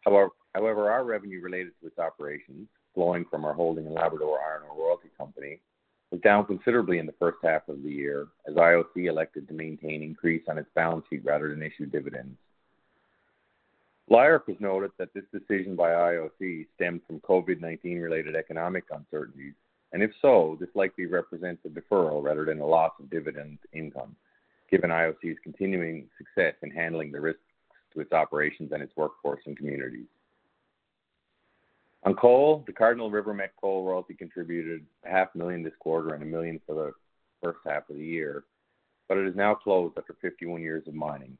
However, 0.00 0.30
however, 0.54 0.90
our 0.90 1.04
revenue 1.04 1.42
related 1.42 1.72
to 1.80 1.86
its 1.88 1.98
operations, 1.98 2.68
flowing 2.94 3.26
from 3.30 3.44
our 3.44 3.52
holding 3.52 3.86
in 3.86 3.94
Labrador 3.94 4.40
Iron 4.40 4.62
Ore 4.70 4.86
Royalty 4.86 5.08
Corporation, 5.16 5.60
was 6.12 6.20
down 6.20 6.44
considerably 6.44 6.98
in 6.98 7.06
the 7.06 7.14
first 7.18 7.38
half 7.42 7.66
of 7.68 7.82
the 7.82 7.90
year 7.90 8.28
as 8.46 8.54
IOC 8.54 9.08
elected 9.08 9.48
to 9.48 9.54
maintain 9.54 10.02
increase 10.02 10.42
on 10.46 10.58
its 10.58 10.68
balance 10.74 11.04
sheet 11.08 11.24
rather 11.24 11.48
than 11.48 11.62
issue 11.62 11.86
dividends. 11.86 12.36
LIORC 14.10 14.46
has 14.48 14.56
noted 14.60 14.90
that 14.98 15.08
this 15.14 15.24
decision 15.32 15.74
by 15.74 15.88
IOC 15.88 16.66
stemmed 16.74 17.00
from 17.06 17.20
COVID-19 17.20 18.02
related 18.02 18.36
economic 18.36 18.84
uncertainties, 18.92 19.54
and 19.92 20.02
if 20.02 20.10
so, 20.20 20.58
this 20.60 20.68
likely 20.74 21.06
represents 21.06 21.62
a 21.64 21.68
deferral 21.70 22.22
rather 22.22 22.44
than 22.44 22.60
a 22.60 22.66
loss 22.66 22.92
of 23.00 23.08
dividend 23.08 23.58
income, 23.72 24.14
given 24.70 24.90
IOC's 24.90 25.38
continuing 25.42 26.08
success 26.18 26.54
in 26.62 26.70
handling 26.70 27.10
the 27.10 27.20
risks 27.20 27.40
to 27.94 28.00
its 28.00 28.12
operations 28.12 28.72
and 28.72 28.82
its 28.82 28.92
workforce 28.96 29.40
and 29.46 29.56
communities. 29.56 30.06
On 32.04 32.14
coal, 32.14 32.64
the 32.66 32.72
Cardinal 32.72 33.12
River 33.12 33.32
Met 33.32 33.52
Coal 33.60 33.84
royalty 33.84 34.14
contributed 34.14 34.84
half 35.04 35.32
million 35.36 35.62
this 35.62 35.72
quarter 35.78 36.14
and 36.14 36.22
a 36.22 36.26
1 36.26 36.30
million 36.30 36.60
for 36.66 36.74
the 36.74 36.92
first 37.40 37.60
half 37.64 37.88
of 37.88 37.96
the 37.96 38.04
year, 38.04 38.44
but 39.08 39.18
it 39.18 39.26
is 39.26 39.36
now 39.36 39.54
closed 39.54 39.96
after 39.96 40.16
51 40.20 40.60
years 40.60 40.82
of 40.88 40.94
mining. 40.94 41.38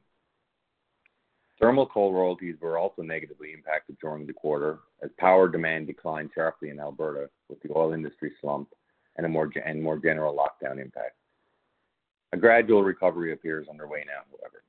Thermal 1.59 1.87
coal 1.87 2.13
royalties 2.13 2.55
were 2.61 2.77
also 2.77 3.01
negatively 3.01 3.51
impacted 3.51 3.97
during 3.99 4.25
the 4.25 4.33
quarter 4.33 4.79
as 5.03 5.09
power 5.17 5.49
demand 5.49 5.87
declined 5.87 6.31
sharply 6.33 6.69
in 6.69 6.79
Alberta 6.79 7.29
with 7.49 7.61
the 7.61 7.69
oil 7.75 7.93
industry 7.93 8.31
slump 8.39 8.69
and 9.17 9.25
a 9.25 9.29
more 9.29 9.47
general 9.47 10.35
lockdown 10.35 10.81
impact. 10.81 11.15
A 12.31 12.37
gradual 12.37 12.83
recovery 12.83 13.33
appears 13.33 13.67
underway 13.69 14.03
now, 14.07 14.23
however. 14.31 14.63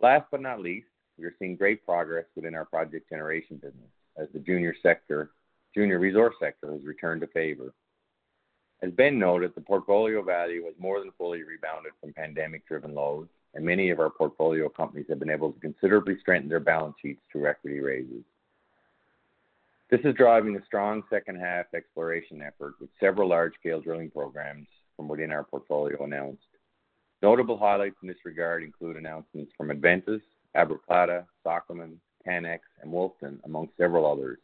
Last 0.00 0.26
but 0.30 0.40
not 0.40 0.60
least, 0.60 0.88
we 1.18 1.24
are 1.26 1.34
seeing 1.38 1.56
great 1.56 1.84
progress 1.84 2.24
within 2.34 2.54
our 2.54 2.64
project 2.64 3.08
generation 3.08 3.56
business 3.56 3.90
as 4.16 4.28
the 4.32 4.38
junior 4.38 4.74
sector, 4.82 5.30
junior 5.74 5.98
resource 5.98 6.34
sector 6.40 6.72
has 6.72 6.84
returned 6.84 7.20
to 7.20 7.26
favor. 7.28 7.72
As 8.82 8.92
Ben 8.92 9.18
noted, 9.18 9.54
the 9.54 9.60
portfolio 9.60 10.22
value 10.22 10.64
has 10.64 10.74
more 10.78 11.00
than 11.00 11.10
fully 11.16 11.42
rebounded 11.42 11.92
from 12.00 12.12
pandemic-driven 12.12 12.94
lows, 12.94 13.28
and 13.54 13.64
many 13.64 13.90
of 13.90 14.00
our 14.00 14.10
portfolio 14.10 14.68
companies 14.68 15.06
have 15.08 15.18
been 15.18 15.30
able 15.30 15.52
to 15.52 15.60
considerably 15.60 16.18
strengthen 16.20 16.48
their 16.48 16.60
balance 16.60 16.96
sheets 17.00 17.22
through 17.30 17.46
equity 17.46 17.80
raises. 17.80 18.24
This 19.90 20.00
is 20.04 20.14
driving 20.14 20.56
a 20.56 20.64
strong 20.64 21.02
second 21.08 21.38
half 21.40 21.66
exploration 21.74 22.42
effort 22.42 22.74
with 22.80 22.90
several 22.98 23.28
large-scale 23.28 23.80
drilling 23.80 24.10
programs 24.10 24.66
from 24.96 25.08
within 25.08 25.30
our 25.30 25.44
portfolio 25.44 26.02
announced. 26.04 26.42
Notable 27.22 27.56
highlights 27.56 27.96
in 28.02 28.08
this 28.08 28.24
regard 28.24 28.64
include 28.64 28.96
announcements 28.96 29.52
from 29.56 29.70
Adventus, 29.70 30.20
Abracata, 30.56 31.24
Sokoman, 31.46 31.94
CanX, 32.26 32.60
and 32.82 32.92
Wolfden, 32.92 33.38
among 33.44 33.68
several 33.76 34.10
others. 34.10 34.38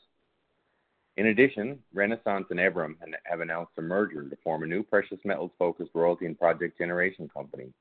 In 1.16 1.26
addition, 1.26 1.78
Renaissance 1.92 2.46
and 2.50 2.60
Evrim 2.60 2.94
have 3.24 3.40
announced 3.40 3.72
a 3.76 3.82
merger 3.82 4.28
to 4.28 4.36
form 4.42 4.62
a 4.62 4.66
new 4.66 4.82
precious 4.82 5.18
metals-focused 5.24 5.90
royalty 5.94 6.26
and 6.26 6.38
project 6.38 6.78
generation 6.78 7.28
company, 7.28 7.72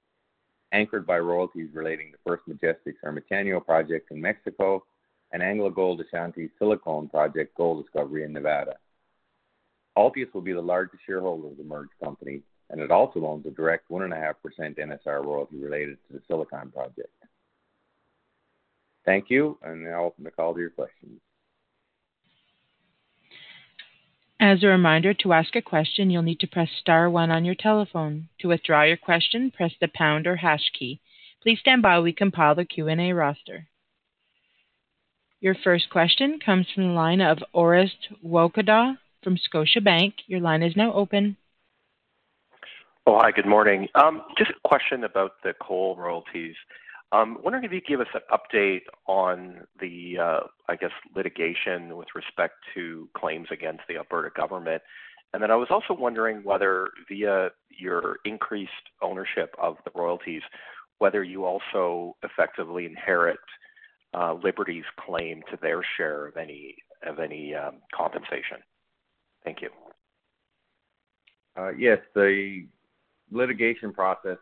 anchored 0.72 1.06
by 1.08 1.20
royalties 1.20 1.70
relating 1.74 2.12
to 2.12 2.18
First 2.26 2.48
Majestic's 2.48 3.02
Ermitaño 3.04 3.64
project 3.64 4.12
in 4.12 4.22
Mexico 4.22 4.84
and 5.32 5.42
AngloGold 5.42 6.04
Ashanti's 6.04 6.50
Silicon 6.58 7.08
project 7.08 7.56
gold 7.56 7.84
discovery 7.84 8.24
in 8.24 8.34
Nevada. 8.34 8.76
Altius 9.98 10.34
will 10.34 10.42
be 10.42 10.54
the 10.54 10.62
largest 10.62 11.04
shareholder 11.06 11.48
of 11.48 11.58
the 11.58 11.64
merged 11.64 11.92
company, 12.04 12.42
and 12.70 12.82
it 12.82 12.92
also 12.92 13.26
owns 13.26 13.46
a 13.46 13.52
direct 13.52 13.90
1.5% 13.90 14.34
NSR 14.78 15.24
royalty 15.24 15.58
related 15.58 15.98
to 16.08 16.14
the 16.14 16.22
Silicon 16.28 16.72
project. 16.72 17.10
Thank 19.10 19.32
you, 19.32 19.58
and 19.64 19.86
now 19.86 20.02
I'll 20.02 20.06
open 20.06 20.24
the 20.24 20.30
call 20.30 20.54
to 20.54 20.60
your 20.60 20.70
questions. 20.70 21.20
As 24.40 24.64
a 24.64 24.68
reminder, 24.68 25.16
to 25.16 25.34
ask 25.34 25.56
a 25.56 25.64
question, 25.64 26.12
you'll 26.12 26.22
need 26.22 26.42
to 26.42 26.48
press 26.48 26.70
star 26.80 27.10
one 27.10 27.32
on 27.32 27.44
your 27.44 27.56
telephone. 27.56 28.30
To 28.42 28.50
withdraw 28.50 28.84
your 28.84 28.98
question, 28.98 29.50
press 29.50 29.72
the 29.82 29.88
pound 29.88 30.28
or 30.28 30.36
hash 30.36 30.72
key. 30.78 31.00
Please 31.42 31.58
stand 31.60 31.82
by 31.82 31.96
while 31.96 32.04
we 32.04 32.14
compile 32.14 32.54
the 32.54 32.66
Q&A 32.66 33.12
roster. 33.14 33.66
Your 35.42 35.56
first 35.56 35.90
question 35.90 36.38
comes 36.46 36.68
from 36.76 36.90
the 36.90 36.94
line 36.94 37.20
of 37.20 37.40
Orest 37.52 38.14
Wowkodaw 38.24 38.96
from 39.24 39.38
Scotiabank. 39.38 40.14
Your 40.28 40.40
line 40.40 40.62
is 40.62 40.76
now 40.76 40.94
open. 40.94 41.36
Oh, 43.08 43.18
hi, 43.18 43.32
good 43.32 43.48
morning. 43.48 43.88
Um, 43.96 44.22
just 44.38 44.52
a 44.52 44.68
question 44.68 45.04
about 45.04 45.32
the 45.44 45.54
coal 45.60 45.96
royalties. 45.96 46.54
Um, 47.12 47.40
wondering 47.44 47.64
if 47.64 47.72
you 47.72 47.82
could 47.82 47.88
give 47.88 48.02
us 48.02 48.08
an 48.14 48.22
update 48.32 48.82
on 49.08 49.62
the, 49.80 50.18
uh, 50.20 50.40
I 50.68 50.76
guess, 50.76 50.92
litigation 51.16 51.98
with 51.98 52.08
respect 52.14 52.54
to 52.76 53.10
claims 53.18 53.48
against 53.52 53.82
the 53.90 53.98
Alberta 53.98 54.30
government. 54.36 54.84
And 55.34 55.42
then 55.42 55.50
I 55.50 55.56
was 55.56 55.70
also 55.72 55.94
wondering 55.94 56.44
whether 56.44 56.90
via 57.08 57.50
your 57.70 58.18
increased 58.26 58.72
ownership 59.02 59.56
of 59.62 59.78
the 59.86 59.92
royalties, 59.96 60.42
whether 61.00 61.24
you 61.24 61.46
also 61.46 62.16
effectively 62.24 62.86
inherit 62.86 63.40
uh, 64.14 64.34
Liberty's 64.34 64.86
claim 65.00 65.42
to 65.52 65.58
their 65.62 65.82
share 65.98 66.28
of 66.28 66.38
any 66.38 67.56
um, 67.56 67.78
compensation. 67.94 68.58
Thank 69.44 69.62
you. 69.62 69.70
Uh, 71.58 71.72
yes. 71.72 72.00
The 72.14 72.66
litigation 73.32 73.94
process 73.94 74.38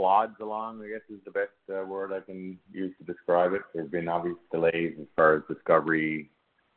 plods 0.00 0.32
along, 0.40 0.82
I 0.82 0.88
guess, 0.88 1.02
is 1.10 1.22
the 1.26 1.30
best 1.30 1.50
uh, 1.68 1.84
word 1.84 2.10
I 2.10 2.20
can 2.20 2.58
use 2.72 2.94
to 2.96 3.04
describe 3.04 3.52
it. 3.52 3.60
There 3.74 3.82
have 3.82 3.92
been 3.92 4.08
obvious 4.08 4.38
delays 4.50 4.94
as 4.98 5.06
far 5.14 5.36
as 5.36 5.42
discovery 5.46 6.30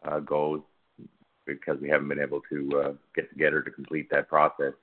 uh, 0.04 0.20
goes 0.20 0.60
because 1.46 1.78
we 1.82 1.88
haven't 1.88 2.10
been 2.10 2.20
able 2.20 2.42
to 2.52 2.82
uh, 2.84 2.92
get 3.16 3.30
together 3.30 3.62
to 3.62 3.72
complete 3.72 4.10
that 4.12 4.28
process. 4.28 4.74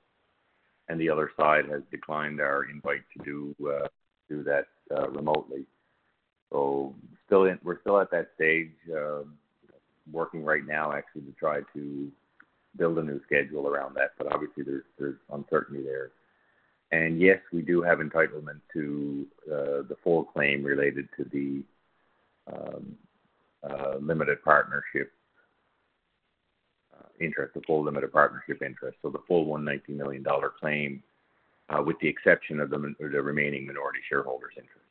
And 0.89 0.99
the 0.99 1.07
other 1.07 1.29
side 1.39 1.65
has 1.69 1.83
declined 1.91 2.41
our 2.41 2.63
invite 2.63 3.03
to 3.15 3.23
do 3.23 3.55
do 4.27 4.43
that 4.43 4.65
remotely. 5.11 5.65
So 6.51 6.95
still, 7.27 7.47
we're 7.63 7.79
still 7.81 7.99
at 7.99 8.09
that 8.09 8.29
stage, 8.33 8.71
um, 8.91 9.35
working 10.11 10.43
right 10.43 10.65
now 10.65 10.93
actually 10.93 11.21
to 11.21 11.33
try 11.33 11.59
to 11.75 12.11
build 12.75 12.97
a 12.97 13.03
new 13.03 13.21
schedule 13.23 13.67
around 13.67 13.95
that. 13.97 14.13
But 14.17 14.33
obviously 14.33 14.63
there's 14.63 14.85
there's 14.97 15.17
uncertainty 15.31 15.83
there. 15.83 16.09
And 16.91 17.21
yes, 17.21 17.39
we 17.53 17.61
do 17.61 17.81
have 17.81 17.99
entitlement 17.99 18.59
to 18.73 19.25
uh, 19.47 19.87
the 19.87 19.95
full 20.03 20.25
claim 20.25 20.63
related 20.63 21.07
to 21.17 21.23
the 21.31 21.63
um, 22.53 22.95
uh, 23.63 23.95
limited 24.01 24.43
partnership 24.43 25.11
uh, 26.93 27.07
interest, 27.19 27.53
the 27.53 27.61
full 27.61 27.83
limited 27.83 28.11
partnership 28.11 28.61
interest. 28.61 28.97
So 29.01 29.09
the 29.09 29.21
full 29.27 29.45
190 29.45 29.93
million 29.93 30.23
dollar 30.23 30.51
claim, 30.59 31.01
with 31.85 31.95
the 32.01 32.07
exception 32.09 32.59
of 32.59 32.69
the 32.69 32.77
remaining 32.77 33.65
minority 33.65 33.99
shareholders' 34.09 34.51
interest. 34.57 34.81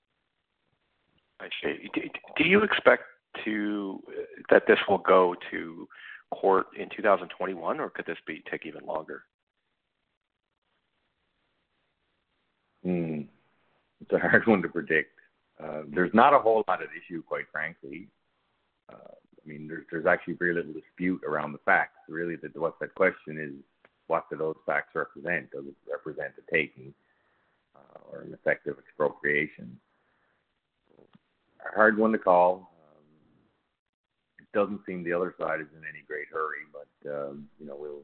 I 1.40 1.49
see. 1.62 1.90
Do 2.38 2.44
you 2.44 2.62
expect 2.62 3.05
to 3.44 4.03
that 4.48 4.62
this 4.66 4.79
will 4.88 4.98
go 4.98 5.35
to 5.51 5.88
court 6.31 6.66
in 6.77 6.88
2021, 6.94 7.81
or 7.81 7.90
could 7.90 8.07
this 8.07 8.18
be 8.27 8.42
take 8.51 8.66
even 8.66 8.85
longer? 8.87 9.25
It's 14.11 14.25
a 14.25 14.29
hard 14.29 14.42
one 14.46 14.62
to 14.62 14.68
predict. 14.68 15.11
There's 15.92 16.14
not 16.14 16.35
a 16.35 16.38
whole 16.38 16.64
lot 16.68 16.83
at 16.83 16.88
issue, 16.96 17.23
quite 17.23 17.44
frankly. 17.53 18.09
Uh, 18.90 19.12
I 19.14 19.49
mean, 19.49 19.68
there's 19.68 19.85
there's 19.90 20.07
actually 20.07 20.35
very 20.35 20.55
little 20.55 20.73
dispute 20.73 21.23
around 21.27 21.53
the 21.53 21.59
facts. 21.64 21.99
Really, 22.09 22.37
the, 22.37 22.49
what 22.59 22.79
that 22.81 22.94
question 22.94 23.38
is, 23.38 23.53
what 24.07 24.29
do 24.31 24.37
those 24.37 24.57
facts 24.66 24.94
represent? 24.94 25.51
Does 25.51 25.64
it 25.66 25.75
represent 25.90 26.33
a 26.38 26.55
taking 26.55 26.94
or 28.11 28.23
an 28.23 28.33
effective 28.33 28.77
expropriation? 28.79 29.79
A 30.99 31.75
hard 31.75 31.99
one 31.99 32.12
to 32.12 32.18
call. 32.18 32.73
It 34.38 34.46
doesn't 34.57 34.81
seem 34.87 35.05
the 35.05 35.12
other 35.12 35.35
side 35.38 35.61
is 35.61 35.66
in 35.77 35.85
any 35.85 36.03
great 36.07 36.27
hurry, 36.33 36.64
but 36.73 37.11
um, 37.11 37.49
you 37.61 37.66
know 37.66 37.77
we'll 37.79 38.03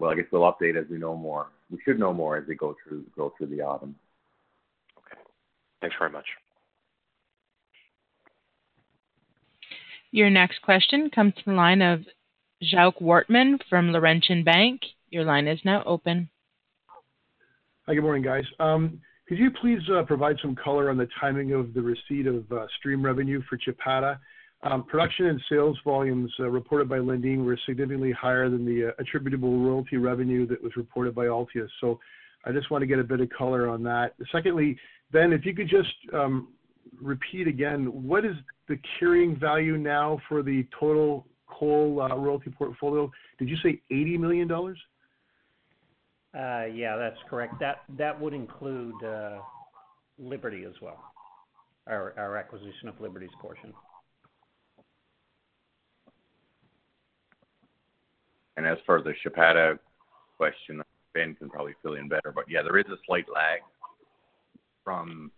well, 0.00 0.10
I 0.10 0.14
guess 0.14 0.26
we'll 0.32 0.42
update 0.42 0.76
as 0.76 0.88
we 0.90 0.98
know 0.98 1.16
more. 1.16 1.48
We 1.70 1.78
should 1.84 1.98
know 1.98 2.12
more 2.12 2.36
as 2.36 2.48
we 2.48 2.54
go 2.54 2.76
through 2.82 3.04
go 3.16 3.32
through 3.36 3.48
the 3.48 3.60
autumn. 3.60 3.94
Okay. 5.78 5.86
Thanks 5.86 5.96
very 5.98 6.10
much. 6.10 6.26
Your 10.10 10.30
next 10.30 10.62
question 10.62 11.10
comes 11.10 11.34
from 11.44 11.52
the 11.52 11.56
line 11.56 11.82
of 11.82 12.00
Jacques 12.62 13.00
Wortman 13.00 13.58
from 13.68 13.92
Laurentian 13.92 14.42
Bank. 14.42 14.80
Your 15.10 15.24
line 15.24 15.46
is 15.46 15.60
now 15.64 15.82
open. 15.84 16.28
Hi, 17.86 17.94
good 17.94 18.02
morning, 18.02 18.22
guys. 18.22 18.44
Um, 18.58 19.00
could 19.28 19.38
you 19.38 19.50
please 19.50 19.80
uh, 19.94 20.02
provide 20.02 20.36
some 20.40 20.54
color 20.56 20.90
on 20.90 20.96
the 20.96 21.08
timing 21.20 21.52
of 21.52 21.74
the 21.74 21.82
receipt 21.82 22.26
of 22.26 22.50
uh, 22.50 22.66
stream 22.78 23.02
revenue 23.02 23.42
for 23.48 23.58
Chapada? 23.58 24.18
Um, 24.62 24.82
production 24.84 25.26
and 25.26 25.40
sales 25.48 25.78
volumes 25.84 26.32
uh, 26.40 26.48
reported 26.48 26.88
by 26.88 26.98
Lundin 26.98 27.44
were 27.44 27.58
significantly 27.64 28.10
higher 28.10 28.50
than 28.50 28.64
the 28.64 28.94
attributable 28.98 29.58
royalty 29.58 29.98
revenue 29.98 30.46
that 30.48 30.60
was 30.62 30.72
reported 30.76 31.14
by 31.14 31.26
Altius. 31.26 31.68
So 31.80 32.00
I 32.44 32.52
just 32.52 32.70
want 32.70 32.82
to 32.82 32.86
get 32.86 32.98
a 32.98 33.04
bit 33.04 33.20
of 33.20 33.28
color 33.30 33.68
on 33.68 33.82
that. 33.84 34.14
Secondly, 34.32 34.76
Ben, 35.12 35.32
if 35.32 35.44
you 35.46 35.54
could 35.54 35.68
just 35.68 35.94
um, 36.12 36.48
repeat 37.00 37.48
again, 37.48 37.86
what 37.86 38.24
is 38.24 38.36
the 38.68 38.78
carrying 38.98 39.38
value 39.38 39.76
now 39.78 40.20
for 40.28 40.42
the 40.42 40.66
total 40.78 41.26
coal 41.46 42.00
uh, 42.02 42.14
royalty 42.14 42.50
portfolio? 42.50 43.10
Did 43.38 43.48
you 43.48 43.56
say 43.62 43.80
80 43.90 44.18
million 44.18 44.48
dollars? 44.48 44.78
Uh, 46.34 46.66
yeah, 46.66 46.96
that's 46.96 47.18
correct. 47.28 47.54
That 47.60 48.20
would 48.20 48.34
include 48.34 49.02
uh, 49.02 49.38
Liberty 50.18 50.64
as 50.64 50.74
well, 50.82 51.02
our 51.86 52.36
acquisition 52.36 52.88
of 52.88 53.00
Liberty's 53.00 53.30
portion. 53.40 53.72
And 58.58 58.66
as 58.66 58.76
for 58.84 59.00
the 59.00 59.14
Chapada 59.24 59.78
question, 60.36 60.82
Ben 61.14 61.34
can 61.34 61.48
probably 61.48 61.74
fill 61.82 61.94
in 61.94 62.08
better, 62.08 62.32
but 62.34 62.44
yeah, 62.48 62.60
there 62.62 62.76
is 62.76 62.86
a 62.90 62.96
slight 63.06 63.26
lag 63.32 63.60
from 64.88 65.30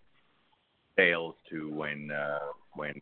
sales 0.97 1.35
to 1.51 1.73
when 1.73 2.09
uh, 2.13 2.39
our 2.79 2.93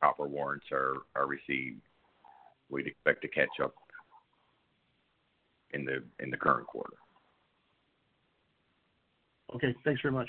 copper 0.00 0.28
warrants 0.28 0.66
are 0.70 1.26
received. 1.26 1.80
We'd 2.68 2.86
expect 2.86 3.22
to 3.22 3.28
catch 3.28 3.58
up 3.60 3.74
in 5.72 5.84
the 5.84 6.36
current 6.36 6.68
quarter. 6.68 6.94
Okay, 9.52 9.74
thanks 9.84 10.00
very 10.00 10.14
much. 10.14 10.28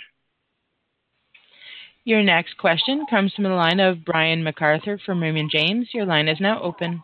Your 2.06 2.24
next 2.24 2.58
question 2.58 3.06
comes 3.08 3.32
from 3.36 3.44
the 3.44 3.52
line 3.52 3.80
of 3.80 4.04
Brian 4.04 4.44
MacArthur 4.44 5.00
from 5.06 5.22
Raymond 5.22 5.52
James. 5.54 5.90
Your 5.94 6.08
line 6.08 6.28
is 6.28 6.40
now 6.40 6.60
open. 6.64 7.04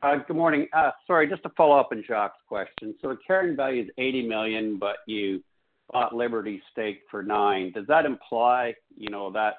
Uh, 0.00 0.18
good 0.28 0.36
morning. 0.36 0.68
Uh, 0.72 0.92
sorry, 1.08 1.28
just 1.28 1.42
to 1.42 1.48
follow 1.56 1.76
up 1.76 1.88
on 1.90 2.04
Jacques' 2.06 2.34
question. 2.46 2.94
So 3.02 3.08
the 3.08 3.18
carrying 3.26 3.56
value 3.56 3.82
is 3.82 3.88
80 3.98 4.28
million, 4.28 4.78
but 4.78 4.98
you 5.08 5.42
bought 5.92 6.14
Liberty 6.14 6.62
stake 6.72 7.00
for 7.10 7.22
nine. 7.22 7.72
Does 7.72 7.86
that 7.88 8.06
imply 8.06 8.74
you 8.96 9.10
know, 9.10 9.30
that 9.32 9.54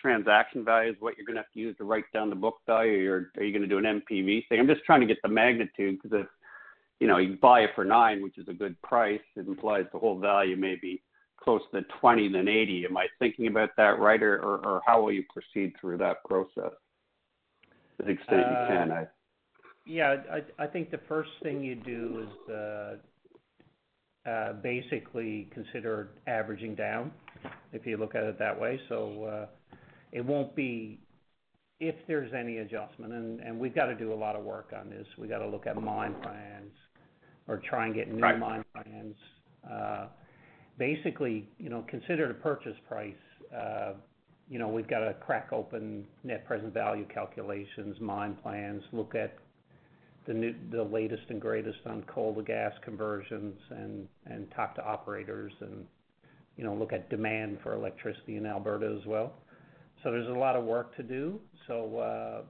transaction 0.00 0.64
value 0.64 0.90
is 0.90 0.96
what 1.00 1.16
you're 1.16 1.26
going 1.26 1.36
to 1.36 1.42
have 1.42 1.52
to 1.52 1.60
use 1.60 1.76
to 1.78 1.84
write 1.84 2.04
down 2.12 2.30
the 2.30 2.36
book 2.36 2.56
value, 2.66 3.10
or 3.10 3.30
are 3.36 3.42
you 3.42 3.52
going 3.52 3.62
to 3.62 3.68
do 3.68 3.78
an 3.78 4.02
NPV 4.02 4.48
thing? 4.48 4.60
I'm 4.60 4.66
just 4.66 4.84
trying 4.84 5.00
to 5.00 5.06
get 5.06 5.18
the 5.22 5.28
magnitude 5.28 5.98
because 6.02 6.20
if 6.20 6.26
you 7.00 7.06
know 7.06 7.18
you 7.18 7.38
buy 7.40 7.60
it 7.60 7.70
for 7.74 7.84
nine, 7.84 8.22
which 8.22 8.38
is 8.38 8.48
a 8.48 8.52
good 8.52 8.80
price, 8.82 9.20
it 9.36 9.46
implies 9.46 9.86
the 9.92 9.98
whole 9.98 10.18
value 10.18 10.56
may 10.56 10.76
be 10.80 11.02
closer 11.40 11.64
to 11.74 11.82
20 12.00 12.28
than 12.32 12.48
80. 12.48 12.86
Am 12.88 12.96
I 12.96 13.06
thinking 13.18 13.46
about 13.46 13.70
that 13.76 13.98
right, 13.98 14.22
or 14.22 14.38
or 14.38 14.82
how 14.86 15.02
will 15.02 15.12
you 15.12 15.24
proceed 15.32 15.72
through 15.80 15.98
that 15.98 16.24
process? 16.24 16.72
To 17.98 18.04
the 18.04 18.10
extent 18.10 18.40
you 18.40 18.56
uh, 18.56 18.68
can. 18.68 18.92
I. 18.92 19.06
Yeah. 19.86 20.16
I 20.30 20.64
I 20.64 20.66
think 20.66 20.90
the 20.90 21.00
first 21.08 21.30
thing 21.42 21.62
you 21.62 21.76
do 21.76 22.26
is 22.26 22.52
uh, 22.52 22.96
basically 24.62 25.48
consider 25.52 26.10
averaging 26.26 26.74
down, 26.74 27.12
if 27.72 27.86
you 27.86 27.96
look 27.96 28.14
at 28.14 28.24
it 28.24 28.38
that 28.38 28.58
way. 28.58 28.80
So 28.88 29.24
uh 29.24 29.46
it 30.12 30.24
won't 30.24 30.54
be 30.54 31.00
if 31.80 31.96
there's 32.06 32.32
any 32.32 32.58
adjustment, 32.58 33.12
and 33.12 33.58
we've 33.58 33.74
got 33.74 33.86
to 33.86 33.96
do 33.96 34.12
a 34.12 34.14
lot 34.14 34.36
of 34.36 34.44
work 34.44 34.72
on 34.78 34.88
this. 34.88 35.06
We 35.18 35.26
got 35.26 35.38
to 35.38 35.48
look 35.48 35.66
at 35.66 35.74
mine 35.74 36.14
plans 36.22 36.72
or 37.48 37.60
try 37.68 37.86
and 37.86 37.94
get 37.94 38.12
new 38.12 38.20
mine 38.20 38.64
plans. 38.72 39.16
Basically, 40.78 41.48
you 41.58 41.68
know, 41.68 41.84
consider 41.88 42.28
the 42.28 42.34
purchase 42.34 42.76
price. 42.88 43.14
You 44.48 44.58
know, 44.60 44.68
we've 44.68 44.88
got 44.88 45.00
to 45.00 45.14
crack 45.14 45.48
open 45.52 46.06
net 46.22 46.46
present 46.46 46.72
value 46.72 47.06
calculations, 47.12 47.96
mine 48.00 48.36
plans, 48.40 48.82
look 48.92 49.14
at 49.16 49.36
the 50.26 50.88
latest 50.90 51.22
and 51.28 51.40
greatest 51.40 51.78
on 51.86 52.02
coal 52.02 52.34
to 52.34 52.42
gas 52.42 52.72
conversions 52.82 53.58
and 53.70 54.50
talk 54.54 54.74
to 54.76 54.84
operators 54.84 55.52
and, 55.60 55.84
you 56.56 56.64
know, 56.64 56.74
look 56.74 56.92
at 56.92 57.10
demand 57.10 57.58
for 57.62 57.74
electricity 57.74 58.36
in 58.36 58.46
Alberta 58.46 58.96
as 59.00 59.06
well. 59.06 59.32
So 60.02 60.10
there's 60.10 60.28
a 60.28 60.38
lot 60.38 60.56
of 60.56 60.64
work 60.64 60.94
to 60.96 61.02
do. 61.02 61.40
Uh, 61.70 62.42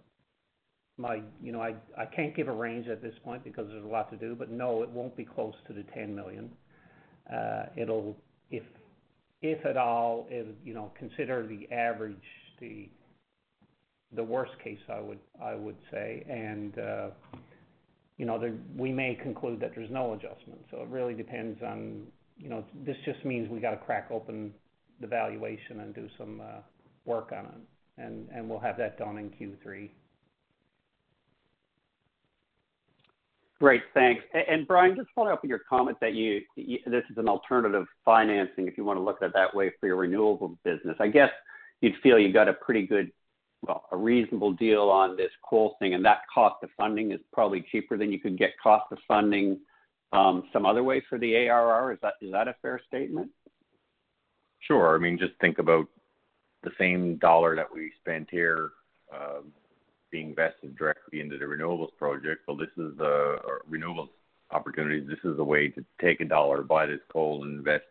you 1.43 1.53
know, 1.53 1.61
I 1.61 1.75
can't 2.15 2.35
give 2.37 2.49
a 2.49 2.53
range 2.53 2.89
at 2.89 3.03
this 3.03 3.15
point 3.25 3.43
because 3.45 3.67
there's 3.69 3.85
a 3.85 3.89
lot 3.89 4.11
to 4.11 4.17
do, 4.17 4.35
but 4.35 4.51
no, 4.51 4.83
it 4.83 4.91
won't 4.91 5.17
be 5.17 5.25
close 5.25 5.55
to 5.67 5.73
the 5.73 5.83
10 5.95 6.15
million. 6.15 6.51
Uh, 7.33 7.65
it'll, 7.77 8.17
if 8.51 9.65
at 9.67 9.77
all, 9.77 10.27
you 10.65 10.75
know, 10.75 10.91
consider 10.99 11.47
the 11.47 11.71
average, 11.73 12.17
the 12.61 12.89
worst 14.17 14.53
case, 14.63 14.79
I 14.89 15.55
would 15.55 15.77
say. 15.91 16.25
Uh, 16.79 17.11
You 18.17 18.27
know, 18.27 18.53
we 18.77 18.93
may 18.93 19.17
conclude 19.21 19.61
that 19.61 19.73
there's 19.75 19.91
no 19.91 20.13
adjustment. 20.13 20.65
So 20.71 20.83
it 20.83 20.89
really 20.89 21.15
depends 21.15 21.61
on, 21.63 22.07
you 22.39 22.49
know, 22.49 22.65
this 22.85 22.97
just 23.05 23.25
means 23.25 23.51
we 23.51 23.61
got 23.61 23.73
to 23.73 23.77
crack 23.77 24.09
open 24.11 24.53
the 25.01 25.07
valuation 25.07 25.81
and 25.81 25.95
do 25.95 26.09
some 26.17 26.41
uh, 26.41 26.61
work 27.05 27.33
on 27.33 27.47
it. 27.47 28.01
And 28.03 28.29
and 28.35 28.49
we'll 28.49 28.61
have 28.61 28.77
that 28.79 28.99
done 28.99 29.19
in 29.19 29.31
Q3. 29.31 29.91
Great. 33.61 33.83
Thanks. 33.95 34.23
And 34.35 34.67
Brian, 34.67 34.97
just 34.97 35.09
following 35.15 35.33
up 35.33 35.41
on 35.43 35.49
your 35.49 35.61
comment 35.61 35.97
that 36.01 36.13
you 36.13 36.43
this 36.57 37.05
is 37.11 37.17
an 37.17 37.29
alternative 37.29 37.87
financing, 38.05 38.67
if 38.69 38.77
you 38.77 38.85
want 38.85 38.99
to 38.99 39.03
look 39.03 39.23
at 39.23 39.29
it 39.29 39.33
that 39.35 39.55
way, 39.55 39.73
for 39.81 39.87
your 39.87 39.97
renewable 39.97 40.59
business. 40.65 40.97
I 41.01 41.09
guess 41.09 41.31
you'd 41.81 41.95
feel 42.03 42.19
you 42.19 42.33
got 42.33 42.49
a 42.49 42.53
pretty 42.53 42.87
good, 42.87 43.11
well, 43.67 43.85
a 43.93 43.97
reasonable 43.97 44.53
deal 44.53 44.91
on 44.91 45.17
this 45.17 45.31
coal 45.49 45.77
thing, 45.79 45.95
and 45.95 46.05
that 46.05 46.23
cost 46.33 46.63
of 46.63 46.71
funding 46.77 47.13
is 47.13 47.21
probably 47.33 47.65
cheaper 47.71 47.97
than 47.97 48.13
you 48.13 48.19
could 48.19 48.39
get 48.39 48.51
cost 48.63 48.91
of 48.93 48.99
funding 49.07 49.59
um, 50.13 50.45
some 50.53 50.65
other 50.67 50.83
way 50.83 51.03
for 51.09 51.19
the 51.19 51.35
ARR. 51.49 51.93
Is 51.93 51.99
that 52.03 52.15
is 52.21 52.33
that 52.33 52.49
a 52.49 52.55
fair 52.63 52.81
statement? 52.87 53.31
Sure. 54.61 54.95
I 54.95 54.99
mean, 54.99 55.19
just 55.19 55.33
think 55.41 55.59
about 55.59 55.87
the 56.63 56.71
same 56.79 57.17
dollar 57.17 57.55
that 57.57 57.73
we 57.73 57.93
spent 58.01 58.29
here, 58.31 58.71
um, 59.15 59.53
being 60.11 60.31
invested 60.31 60.77
directly 60.77 61.21
into 61.21 61.37
the 61.37 61.45
renewables 61.45 61.95
project. 61.99 62.43
Well, 62.49 62.57
this 62.57 62.69
is 62.79 62.97
the 62.97 63.37
renewables 63.71 64.09
opportunity. 64.51 65.01
This 65.01 65.19
is 65.25 65.39
a 65.39 65.45
way 65.45 65.69
to 65.69 65.85
take 66.01 66.21
a 66.21 66.25
dollar, 66.25 66.63
buy 66.63 66.87
this 66.87 67.01
coal, 67.13 67.45
and 67.45 67.59
invest 67.59 67.85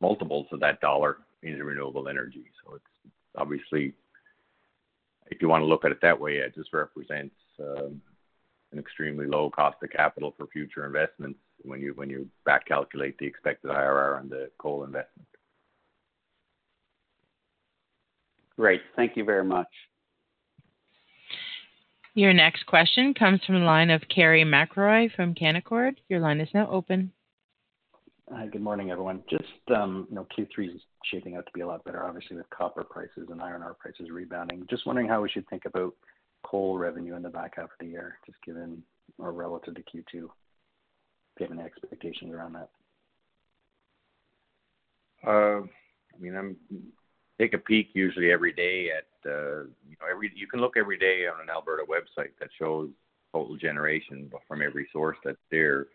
multiples 0.00 0.46
of 0.52 0.60
that 0.60 0.80
dollar 0.80 1.18
into 1.42 1.64
renewable 1.64 2.08
energy. 2.08 2.44
So 2.64 2.76
it's 2.76 3.12
obviously, 3.36 3.92
if 5.32 5.40
you 5.40 5.48
want 5.48 5.62
to 5.62 5.66
look 5.66 5.84
at 5.84 5.92
it 5.92 5.98
that 6.02 6.20
way, 6.20 6.36
it 6.36 6.54
just 6.54 6.72
represents 6.72 7.34
um, 7.58 8.00
an 8.72 8.78
extremely 8.78 9.26
low 9.26 9.50
cost 9.50 9.76
of 9.82 9.90
capital 9.90 10.34
for 10.36 10.46
future 10.48 10.86
investments 10.86 11.38
when 11.62 11.80
you 11.80 11.92
when 11.94 12.10
you 12.10 12.28
back 12.44 12.66
calculate 12.66 13.16
the 13.18 13.26
expected 13.26 13.70
IRR 13.70 14.18
on 14.18 14.28
the 14.28 14.50
coal 14.58 14.84
investment. 14.84 15.26
Great. 18.56 18.82
Thank 18.94 19.16
you 19.16 19.24
very 19.24 19.44
much. 19.44 19.68
Your 22.14 22.34
next 22.34 22.66
question 22.66 23.14
comes 23.14 23.40
from 23.46 23.60
the 23.60 23.64
line 23.64 23.88
of 23.88 24.02
Carey 24.14 24.44
MacRury 24.44 25.14
from 25.14 25.34
Canaccord. 25.34 25.94
Your 26.10 26.20
line 26.20 26.40
is 26.40 26.48
now 26.52 26.68
open. 26.70 27.10
Hi, 28.30 28.46
good 28.46 28.62
morning, 28.62 28.90
everyone. 28.90 29.22
Just, 29.28 29.44
um, 29.74 30.06
you 30.08 30.14
know, 30.14 30.26
Q3 30.36 30.76
is 30.76 30.80
shaping 31.04 31.36
out 31.36 31.44
to 31.44 31.52
be 31.52 31.60
a 31.60 31.66
lot 31.66 31.84
better, 31.84 32.04
obviously, 32.04 32.36
with 32.36 32.48
copper 32.50 32.84
prices 32.84 33.28
and 33.30 33.42
iron 33.42 33.62
ore 33.62 33.74
prices 33.74 34.10
rebounding. 34.10 34.64
Just 34.70 34.86
wondering 34.86 35.08
how 35.08 35.20
we 35.20 35.28
should 35.28 35.46
think 35.48 35.64
about 35.64 35.94
coal 36.44 36.78
revenue 36.78 37.16
in 37.16 37.22
the 37.22 37.28
back 37.28 37.54
half 37.56 37.64
of 37.64 37.70
the 37.80 37.86
year, 37.86 38.18
just 38.24 38.38
given 38.44 38.82
or 39.18 39.32
relative 39.32 39.74
to 39.74 39.82
Q2, 39.82 40.28
given 41.38 41.56
the 41.56 41.64
expectations 41.64 42.32
around 42.32 42.54
that. 42.54 42.70
Uh, 45.26 45.62
I 45.62 46.18
mean, 46.20 46.36
I'm 46.36 46.56
take 47.38 47.54
a 47.54 47.58
peek 47.58 47.90
usually 47.92 48.30
every 48.30 48.52
day 48.52 48.90
at, 48.90 49.30
uh, 49.30 49.64
you 49.88 49.96
know, 50.00 50.06
every 50.10 50.30
you 50.34 50.46
can 50.46 50.60
look 50.60 50.76
every 50.76 50.98
day 50.98 51.26
on 51.26 51.40
an 51.40 51.50
Alberta 51.50 51.82
website 51.88 52.30
that 52.40 52.48
shows 52.56 52.88
total 53.32 53.56
generation 53.56 54.30
from 54.46 54.62
every 54.62 54.88
source 54.92 55.18
that's 55.24 55.38
there. 55.50 55.88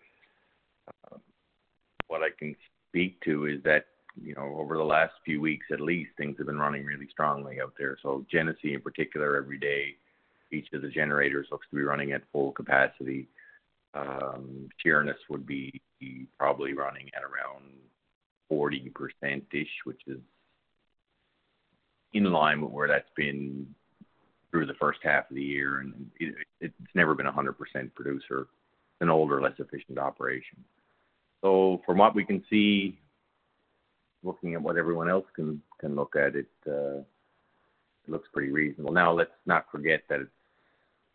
What 2.08 2.22
I 2.22 2.30
can 2.38 2.56
speak 2.90 3.20
to 3.22 3.46
is 3.48 3.62
that, 3.64 3.86
you 4.22 4.34
know, 4.36 4.56
over 4.58 4.78
the 4.78 4.84
last 4.84 5.14
few 5.26 5.42
weeks 5.42 5.66
at 5.72 5.82
least, 5.82 6.12
things 6.18 6.36
have 6.38 6.48
been 6.48 6.60
running 6.60 6.86
really 6.86 7.08
strongly 7.12 7.62
out 7.62 7.74
there. 7.78 7.98
So 8.02 8.26
Genesee 8.32 8.74
in 8.74 8.82
particular, 8.82 9.38
every 9.38 9.60
day, 9.60 9.96
each 10.52 10.68
of 10.74 10.82
the 10.82 10.90
generators 10.90 11.48
looks 11.52 11.68
to 11.70 11.76
be 11.76 11.82
running 11.84 12.14
at 12.14 12.24
full 12.32 12.52
capacity. 12.52 13.28
Um, 13.94 14.70
Sheerness 14.84 15.18
would 15.30 15.46
be 15.46 15.82
probably 16.38 16.74
running 16.74 17.10
at 17.16 17.24
around 17.24 17.66
40%-ish, 18.52 19.68
which 19.84 20.02
is 20.08 20.20
in 22.14 22.24
line 22.26 22.62
with 22.62 22.72
where 22.72 22.88
that's 22.88 23.10
been 23.16 23.68
through 24.52 24.66
the 24.66 24.74
first 24.76 25.00
half 25.04 25.30
of 25.30 25.36
the 25.36 25.44
year. 25.44 25.80
And 25.80 26.10
it's 26.62 26.74
never 26.96 27.14
been 27.14 27.28
a 27.28 27.32
100% 27.32 27.56
producer, 27.94 28.48
an 29.02 29.10
older, 29.10 29.42
less 29.42 29.60
efficient 29.60 29.98
operation. 29.98 30.64
So 31.42 31.82
from 31.86 31.98
what 31.98 32.16
we 32.16 32.26
can 32.26 32.44
see, 32.50 32.98
looking 34.24 34.54
at 34.54 34.62
what 34.62 34.78
everyone 34.78 35.10
else 35.10 35.26
can 35.36 35.62
can 35.80 35.96
look 35.96 36.16
at, 36.16 36.36
it 36.36 36.48
uh, 36.68 37.00
it 37.00 38.10
looks 38.10 38.28
pretty 38.34 38.52
reasonable. 38.52 38.94
Now, 38.94 39.14
let's 39.14 39.32
not 39.46 39.66
forget 39.72 40.02
that 40.10 40.22
it's 40.22 40.32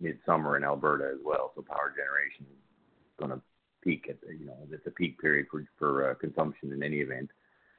midsummer 0.00 0.56
in 0.56 0.64
Alberta 0.64 1.10
as 1.12 1.20
well, 1.24 1.52
so 1.54 1.62
power 1.62 1.92
generation 1.96 2.46
is 2.50 3.18
gonna 3.18 3.40
peak 3.82 4.06
at, 4.08 4.16
you 4.38 4.46
know, 4.46 4.56
it's 4.70 4.86
a 4.86 4.90
peak 4.90 5.18
period 5.20 5.46
for 5.78 6.10
uh, 6.10 6.14
consumption 6.14 6.72
in 6.72 6.82
any 6.82 6.98
event. 6.98 7.30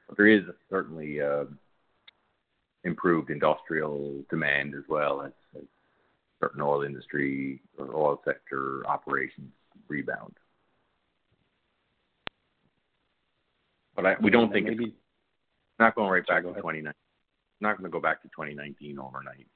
But 0.08 0.16
there 0.16 0.26
is 0.26 0.42
certainly 0.68 1.20
uh, 1.20 1.44
improved 2.84 3.30
industrial 3.30 4.22
demand 4.30 4.74
as 4.74 4.84
well 4.88 5.22
as 5.22 5.32
certain 6.40 6.60
oil 6.60 6.82
industry 6.82 7.62
or 7.78 7.94
oil 7.94 8.20
sector 8.24 8.82
operations 8.86 9.50
rebound. 9.88 10.34
But 13.94 14.06
I, 14.06 14.16
we 14.20 14.30
don't 14.30 14.52
think 14.52 14.68
it's 14.68 14.92
not 15.78 15.94
going 15.94 16.10
right 16.10 16.26
back 16.26 16.42
to 16.42 16.48
2019. 16.48 16.92
Not 17.60 17.76
gonna 17.76 17.88
go 17.88 18.00
back 18.00 18.22
to 18.22 18.28
2019 18.28 18.98
overnight. 18.98 19.46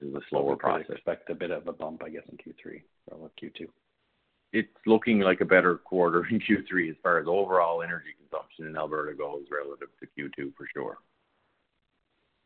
This 0.00 0.10
is 0.10 0.14
a 0.14 0.20
slower 0.28 0.56
process. 0.56 0.90
Expect 0.90 1.30
a 1.30 1.34
bit 1.34 1.50
of 1.50 1.66
a 1.68 1.72
bump, 1.72 2.02
I 2.04 2.10
guess, 2.10 2.24
in 2.30 2.36
Q3 2.36 2.82
or 3.08 3.30
Q2. 3.40 3.66
It's 4.52 4.68
looking 4.86 5.20
like 5.20 5.40
a 5.40 5.44
better 5.44 5.76
quarter 5.76 6.26
in 6.30 6.40
Q3 6.40 6.90
as 6.90 6.96
far 7.02 7.18
as 7.18 7.26
overall 7.28 7.82
energy 7.82 8.10
consumption 8.18 8.66
in 8.66 8.76
Alberta 8.76 9.16
goes 9.16 9.42
relative 9.50 9.88
to 10.00 10.06
Q2 10.06 10.54
for 10.56 10.66
sure. 10.72 10.98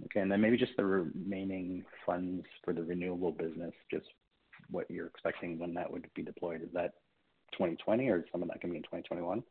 Okay. 0.04 0.20
And 0.20 0.30
then 0.30 0.40
maybe 0.40 0.56
just 0.56 0.76
the 0.76 0.84
remaining 0.84 1.84
funds 2.06 2.46
for 2.64 2.72
the 2.72 2.82
renewable 2.82 3.32
business, 3.32 3.72
just 3.90 4.06
what 4.70 4.90
you're 4.90 5.06
expecting 5.06 5.58
when 5.58 5.74
that 5.74 5.90
would 5.90 6.06
be 6.14 6.22
deployed. 6.22 6.62
Is 6.62 6.68
that 6.72 6.94
2020 7.52 8.08
or 8.08 8.24
some 8.30 8.42
of 8.42 8.48
that 8.48 8.60
can 8.60 8.70
be 8.70 8.76
in 8.76 8.82
2021? 8.82 9.42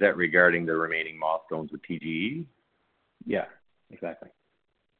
That 0.00 0.16
regarding 0.16 0.66
the 0.66 0.76
remaining 0.76 1.18
milestones 1.18 1.70
with 1.70 1.82
TGE? 1.82 2.44
Yeah, 3.26 3.44
exactly. 3.90 4.30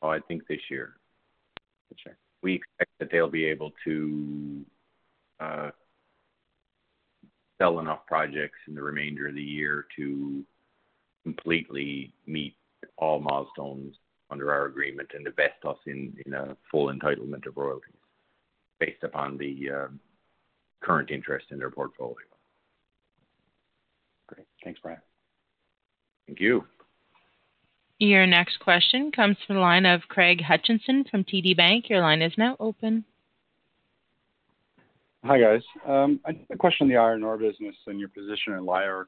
Oh, 0.02 0.08
I 0.08 0.20
think 0.20 0.46
this 0.46 0.60
year. 0.70 0.94
This 1.90 1.98
year. 2.06 2.16
We 2.42 2.54
expect 2.54 2.90
that 3.00 3.10
they'll 3.10 3.28
be 3.28 3.44
able 3.44 3.72
to 3.84 4.64
uh, 5.40 5.70
sell 7.58 7.80
enough 7.80 8.06
projects 8.06 8.58
in 8.68 8.74
the 8.74 8.82
remainder 8.82 9.28
of 9.28 9.34
the 9.34 9.42
year 9.42 9.86
to 9.96 10.44
completely 11.24 12.12
meet 12.26 12.54
all 12.96 13.20
milestones 13.20 13.94
under 14.30 14.52
our 14.52 14.66
agreement 14.66 15.08
and 15.14 15.26
invest 15.26 15.64
us 15.66 15.76
in 15.86 16.14
a 16.34 16.56
full 16.70 16.92
entitlement 16.92 17.46
of 17.46 17.56
royalties 17.56 17.94
based 18.78 19.02
upon 19.02 19.36
the 19.36 19.70
uh, 19.70 19.88
current 20.80 21.10
interest 21.10 21.46
in 21.50 21.58
their 21.58 21.70
portfolio. 21.70 22.16
Great. 24.32 24.46
Thanks, 24.62 24.80
Brian. 24.80 25.00
Thank 26.26 26.40
you. 26.40 26.64
Your 27.98 28.26
next 28.26 28.60
question 28.60 29.12
comes 29.12 29.36
from 29.46 29.56
the 29.56 29.60
line 29.60 29.84
of 29.84 30.02
Craig 30.08 30.40
Hutchison 30.40 31.04
from 31.10 31.24
TD 31.24 31.56
Bank. 31.56 31.90
Your 31.90 32.00
line 32.00 32.22
is 32.22 32.32
now 32.38 32.56
open. 32.58 33.04
Hi, 35.24 35.38
guys. 35.38 35.62
Um, 35.86 36.20
I 36.24 36.32
have 36.32 36.40
a 36.50 36.56
question 36.56 36.86
on 36.86 36.88
the 36.88 36.96
iron 36.96 37.22
ore 37.24 37.36
business 37.36 37.74
and 37.86 38.00
your 38.00 38.08
position 38.08 38.54
in 38.54 38.64
LIORC. 38.64 39.06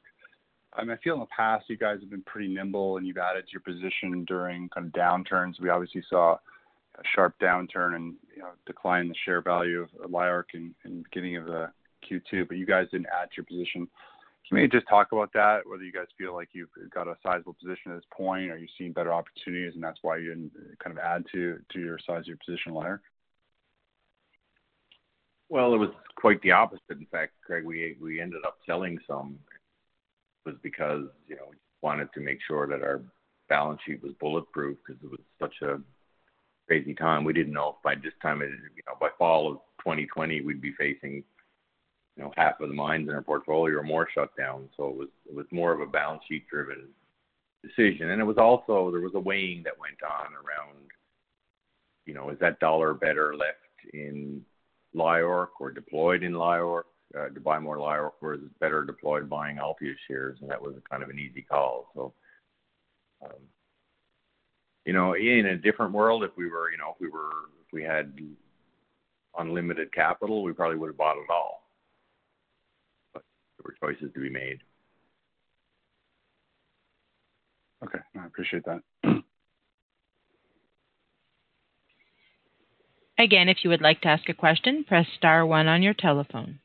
I 0.74 0.84
feel 1.02 1.14
in 1.14 1.20
the 1.20 1.26
past 1.26 1.66
you 1.68 1.76
guys 1.76 2.00
have 2.00 2.10
been 2.10 2.22
pretty 2.22 2.48
nimble 2.48 2.96
and 2.96 3.06
you've 3.06 3.18
added 3.18 3.46
to 3.46 3.52
your 3.52 3.60
position 3.60 4.24
during 4.26 4.68
kind 4.70 4.86
of 4.86 4.92
downturns. 4.92 5.60
We 5.60 5.68
obviously 5.68 6.02
saw 6.10 6.34
a 6.34 7.02
sharp 7.14 7.34
downturn 7.40 7.94
and 7.96 8.14
you 8.34 8.42
know, 8.42 8.50
decline 8.66 9.02
in 9.02 9.08
the 9.08 9.14
share 9.24 9.40
value 9.40 9.80
of 9.82 10.10
LIORC 10.10 10.54
in, 10.54 10.74
in 10.84 11.02
beginning 11.02 11.36
of 11.36 11.46
the 11.46 11.70
Q2, 12.10 12.48
but 12.48 12.56
you 12.56 12.66
guys 12.66 12.88
didn't 12.90 13.06
add 13.06 13.30
to 13.30 13.36
your 13.38 13.44
position. 13.44 13.88
Can 14.48 14.58
you 14.58 14.68
just 14.68 14.88
talk 14.88 15.12
about 15.12 15.32
that? 15.32 15.60
Whether 15.64 15.84
you 15.84 15.92
guys 15.92 16.08
feel 16.18 16.34
like 16.34 16.50
you've 16.52 16.68
got 16.92 17.08
a 17.08 17.16
sizable 17.22 17.56
position 17.62 17.92
at 17.92 17.96
this 17.96 18.04
point, 18.14 18.50
are 18.50 18.58
you 18.58 18.68
seeing 18.76 18.92
better 18.92 19.12
opportunities, 19.12 19.74
and 19.74 19.82
that's 19.82 20.00
why 20.02 20.18
you 20.18 20.28
didn't 20.28 20.52
kind 20.82 20.96
of 20.96 21.02
add 21.02 21.24
to 21.32 21.58
your 21.74 21.98
size 22.06 22.20
of 22.20 22.26
your 22.26 22.36
position, 22.44 22.72
LIORC? 22.72 23.00
Well, 25.48 25.74
it 25.74 25.78
was 25.78 25.90
quite 26.16 26.40
the 26.42 26.52
opposite. 26.52 26.82
In 26.90 27.06
fact, 27.10 27.32
Craig, 27.44 27.64
we 27.64 28.20
ended 28.20 28.44
up 28.46 28.58
selling 28.66 28.98
some. 29.06 29.38
It 30.44 30.50
was 30.50 30.58
because 30.62 31.06
you 31.28 31.36
know 31.36 31.46
we 31.50 31.56
wanted 31.82 32.12
to 32.14 32.20
make 32.20 32.38
sure 32.46 32.66
that 32.66 32.82
our 32.82 33.00
balance 33.48 33.80
sheet 33.86 34.02
was 34.02 34.12
bulletproof 34.20 34.78
because 34.84 35.02
it 35.02 35.10
was 35.10 35.20
such 35.38 35.54
a 35.62 35.80
crazy 36.66 36.94
time. 36.94 37.24
We 37.24 37.32
didn't 37.32 37.52
know 37.52 37.76
if 37.76 37.82
by 37.82 37.94
this 37.94 38.14
time, 38.22 38.40
you 38.40 38.82
know, 38.86 38.96
by 39.00 39.08
fall 39.18 39.50
of 39.50 39.56
2020, 39.80 40.40
we'd 40.40 40.60
be 40.60 40.72
facing 40.72 41.22
you 42.16 42.22
know, 42.22 42.32
half 42.36 42.60
of 42.60 42.68
the 42.68 42.74
mines 42.74 43.08
in 43.08 43.14
our 43.14 43.22
portfolio 43.22 43.78
or 43.78 43.82
more 43.82 44.08
shut 44.12 44.36
down. 44.36 44.68
So 44.76 44.88
it 44.88 44.96
was 44.96 45.08
it 45.28 45.34
was 45.34 45.46
more 45.50 45.72
of 45.72 45.80
a 45.80 45.86
balance 45.86 46.22
sheet 46.28 46.46
driven 46.48 46.88
decision. 47.62 48.10
And 48.10 48.20
it 48.20 48.24
was 48.24 48.38
also 48.38 48.90
there 48.90 49.00
was 49.00 49.14
a 49.14 49.20
weighing 49.20 49.62
that 49.64 49.78
went 49.78 50.02
on 50.02 50.32
around, 50.34 50.88
you 52.06 52.14
know, 52.14 52.30
is 52.30 52.38
that 52.40 52.60
dollar 52.60 52.92
better 52.92 53.34
left 53.36 53.58
in 53.94 54.42
LIORC 54.94 55.48
or 55.60 55.70
deployed 55.70 56.22
in 56.22 56.32
LIORC 56.32 56.84
uh, 57.18 57.28
to 57.28 57.40
buy 57.40 57.58
more 57.58 57.78
LIORC, 57.78 58.12
or 58.20 58.34
is 58.34 58.40
it 58.40 58.60
better 58.60 58.84
deployed 58.84 59.28
buying 59.28 59.56
Altius 59.56 59.96
shares? 60.06 60.38
And 60.40 60.50
that 60.50 60.60
was 60.60 60.74
kind 60.90 61.02
of 61.02 61.08
an 61.08 61.18
easy 61.18 61.42
call. 61.42 61.90
So, 61.94 62.12
um, 63.24 63.40
you 64.84 64.92
know, 64.92 65.14
in 65.14 65.46
a 65.46 65.56
different 65.56 65.92
world, 65.92 66.24
if 66.24 66.32
we 66.36 66.50
were, 66.50 66.70
you 66.70 66.78
know, 66.78 66.94
if 66.94 67.00
we 67.00 67.08
were, 67.08 67.30
if 67.66 67.72
we 67.72 67.82
had 67.82 68.18
unlimited 69.38 69.92
capital, 69.94 70.42
we 70.42 70.52
probably 70.52 70.76
would 70.76 70.88
have 70.88 70.96
bought 70.96 71.16
it 71.16 71.30
all 71.30 71.61
were 73.64 73.74
choices 73.80 74.12
to 74.14 74.20
be 74.20 74.30
made. 74.30 74.58
Okay, 77.84 77.98
I 78.18 78.26
appreciate 78.26 78.64
that. 78.64 78.82
Again, 83.18 83.48
if 83.48 83.58
you 83.62 83.70
would 83.70 83.82
like 83.82 84.00
to 84.02 84.08
ask 84.08 84.28
a 84.28 84.34
question, 84.34 84.84
press 84.84 85.06
star 85.16 85.44
one 85.46 85.68
on 85.68 85.82
your 85.82 85.94
telephone. 85.94 86.58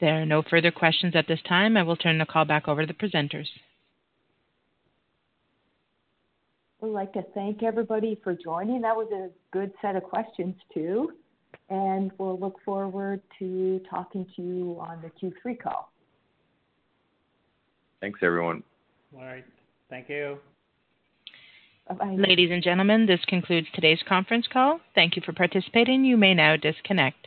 There 0.00 0.22
are 0.22 0.26
no 0.26 0.42
further 0.42 0.70
questions 0.70 1.16
at 1.16 1.26
this 1.26 1.40
time. 1.48 1.76
I 1.76 1.82
will 1.82 1.96
turn 1.96 2.18
the 2.18 2.26
call 2.26 2.44
back 2.44 2.68
over 2.68 2.82
to 2.82 2.86
the 2.86 2.92
presenters. 2.92 3.48
We'd 6.80 6.90
like 6.90 7.12
to 7.14 7.22
thank 7.34 7.62
everybody 7.62 8.20
for 8.22 8.34
joining. 8.34 8.80
That 8.82 8.96
was 8.96 9.10
a 9.12 9.30
good 9.52 9.72
set 9.82 9.96
of 9.96 10.04
questions, 10.04 10.54
too. 10.72 11.12
And 11.70 12.12
we'll 12.18 12.38
look 12.38 12.58
forward 12.64 13.20
to 13.38 13.80
talking 13.90 14.26
to 14.36 14.42
you 14.42 14.78
on 14.80 15.02
the 15.02 15.10
Q3 15.10 15.60
call. 15.60 15.90
Thanks, 18.00 18.20
everyone. 18.22 18.62
All 19.16 19.24
right. 19.24 19.44
Thank 19.90 20.08
you. 20.08 20.38
Bye-bye. 21.88 22.16
Ladies 22.18 22.50
and 22.52 22.62
gentlemen, 22.62 23.06
this 23.06 23.20
concludes 23.26 23.66
today's 23.74 24.02
conference 24.06 24.46
call. 24.52 24.80
Thank 24.94 25.16
you 25.16 25.22
for 25.24 25.32
participating. 25.32 26.04
You 26.04 26.16
may 26.16 26.34
now 26.34 26.56
disconnect. 26.56 27.26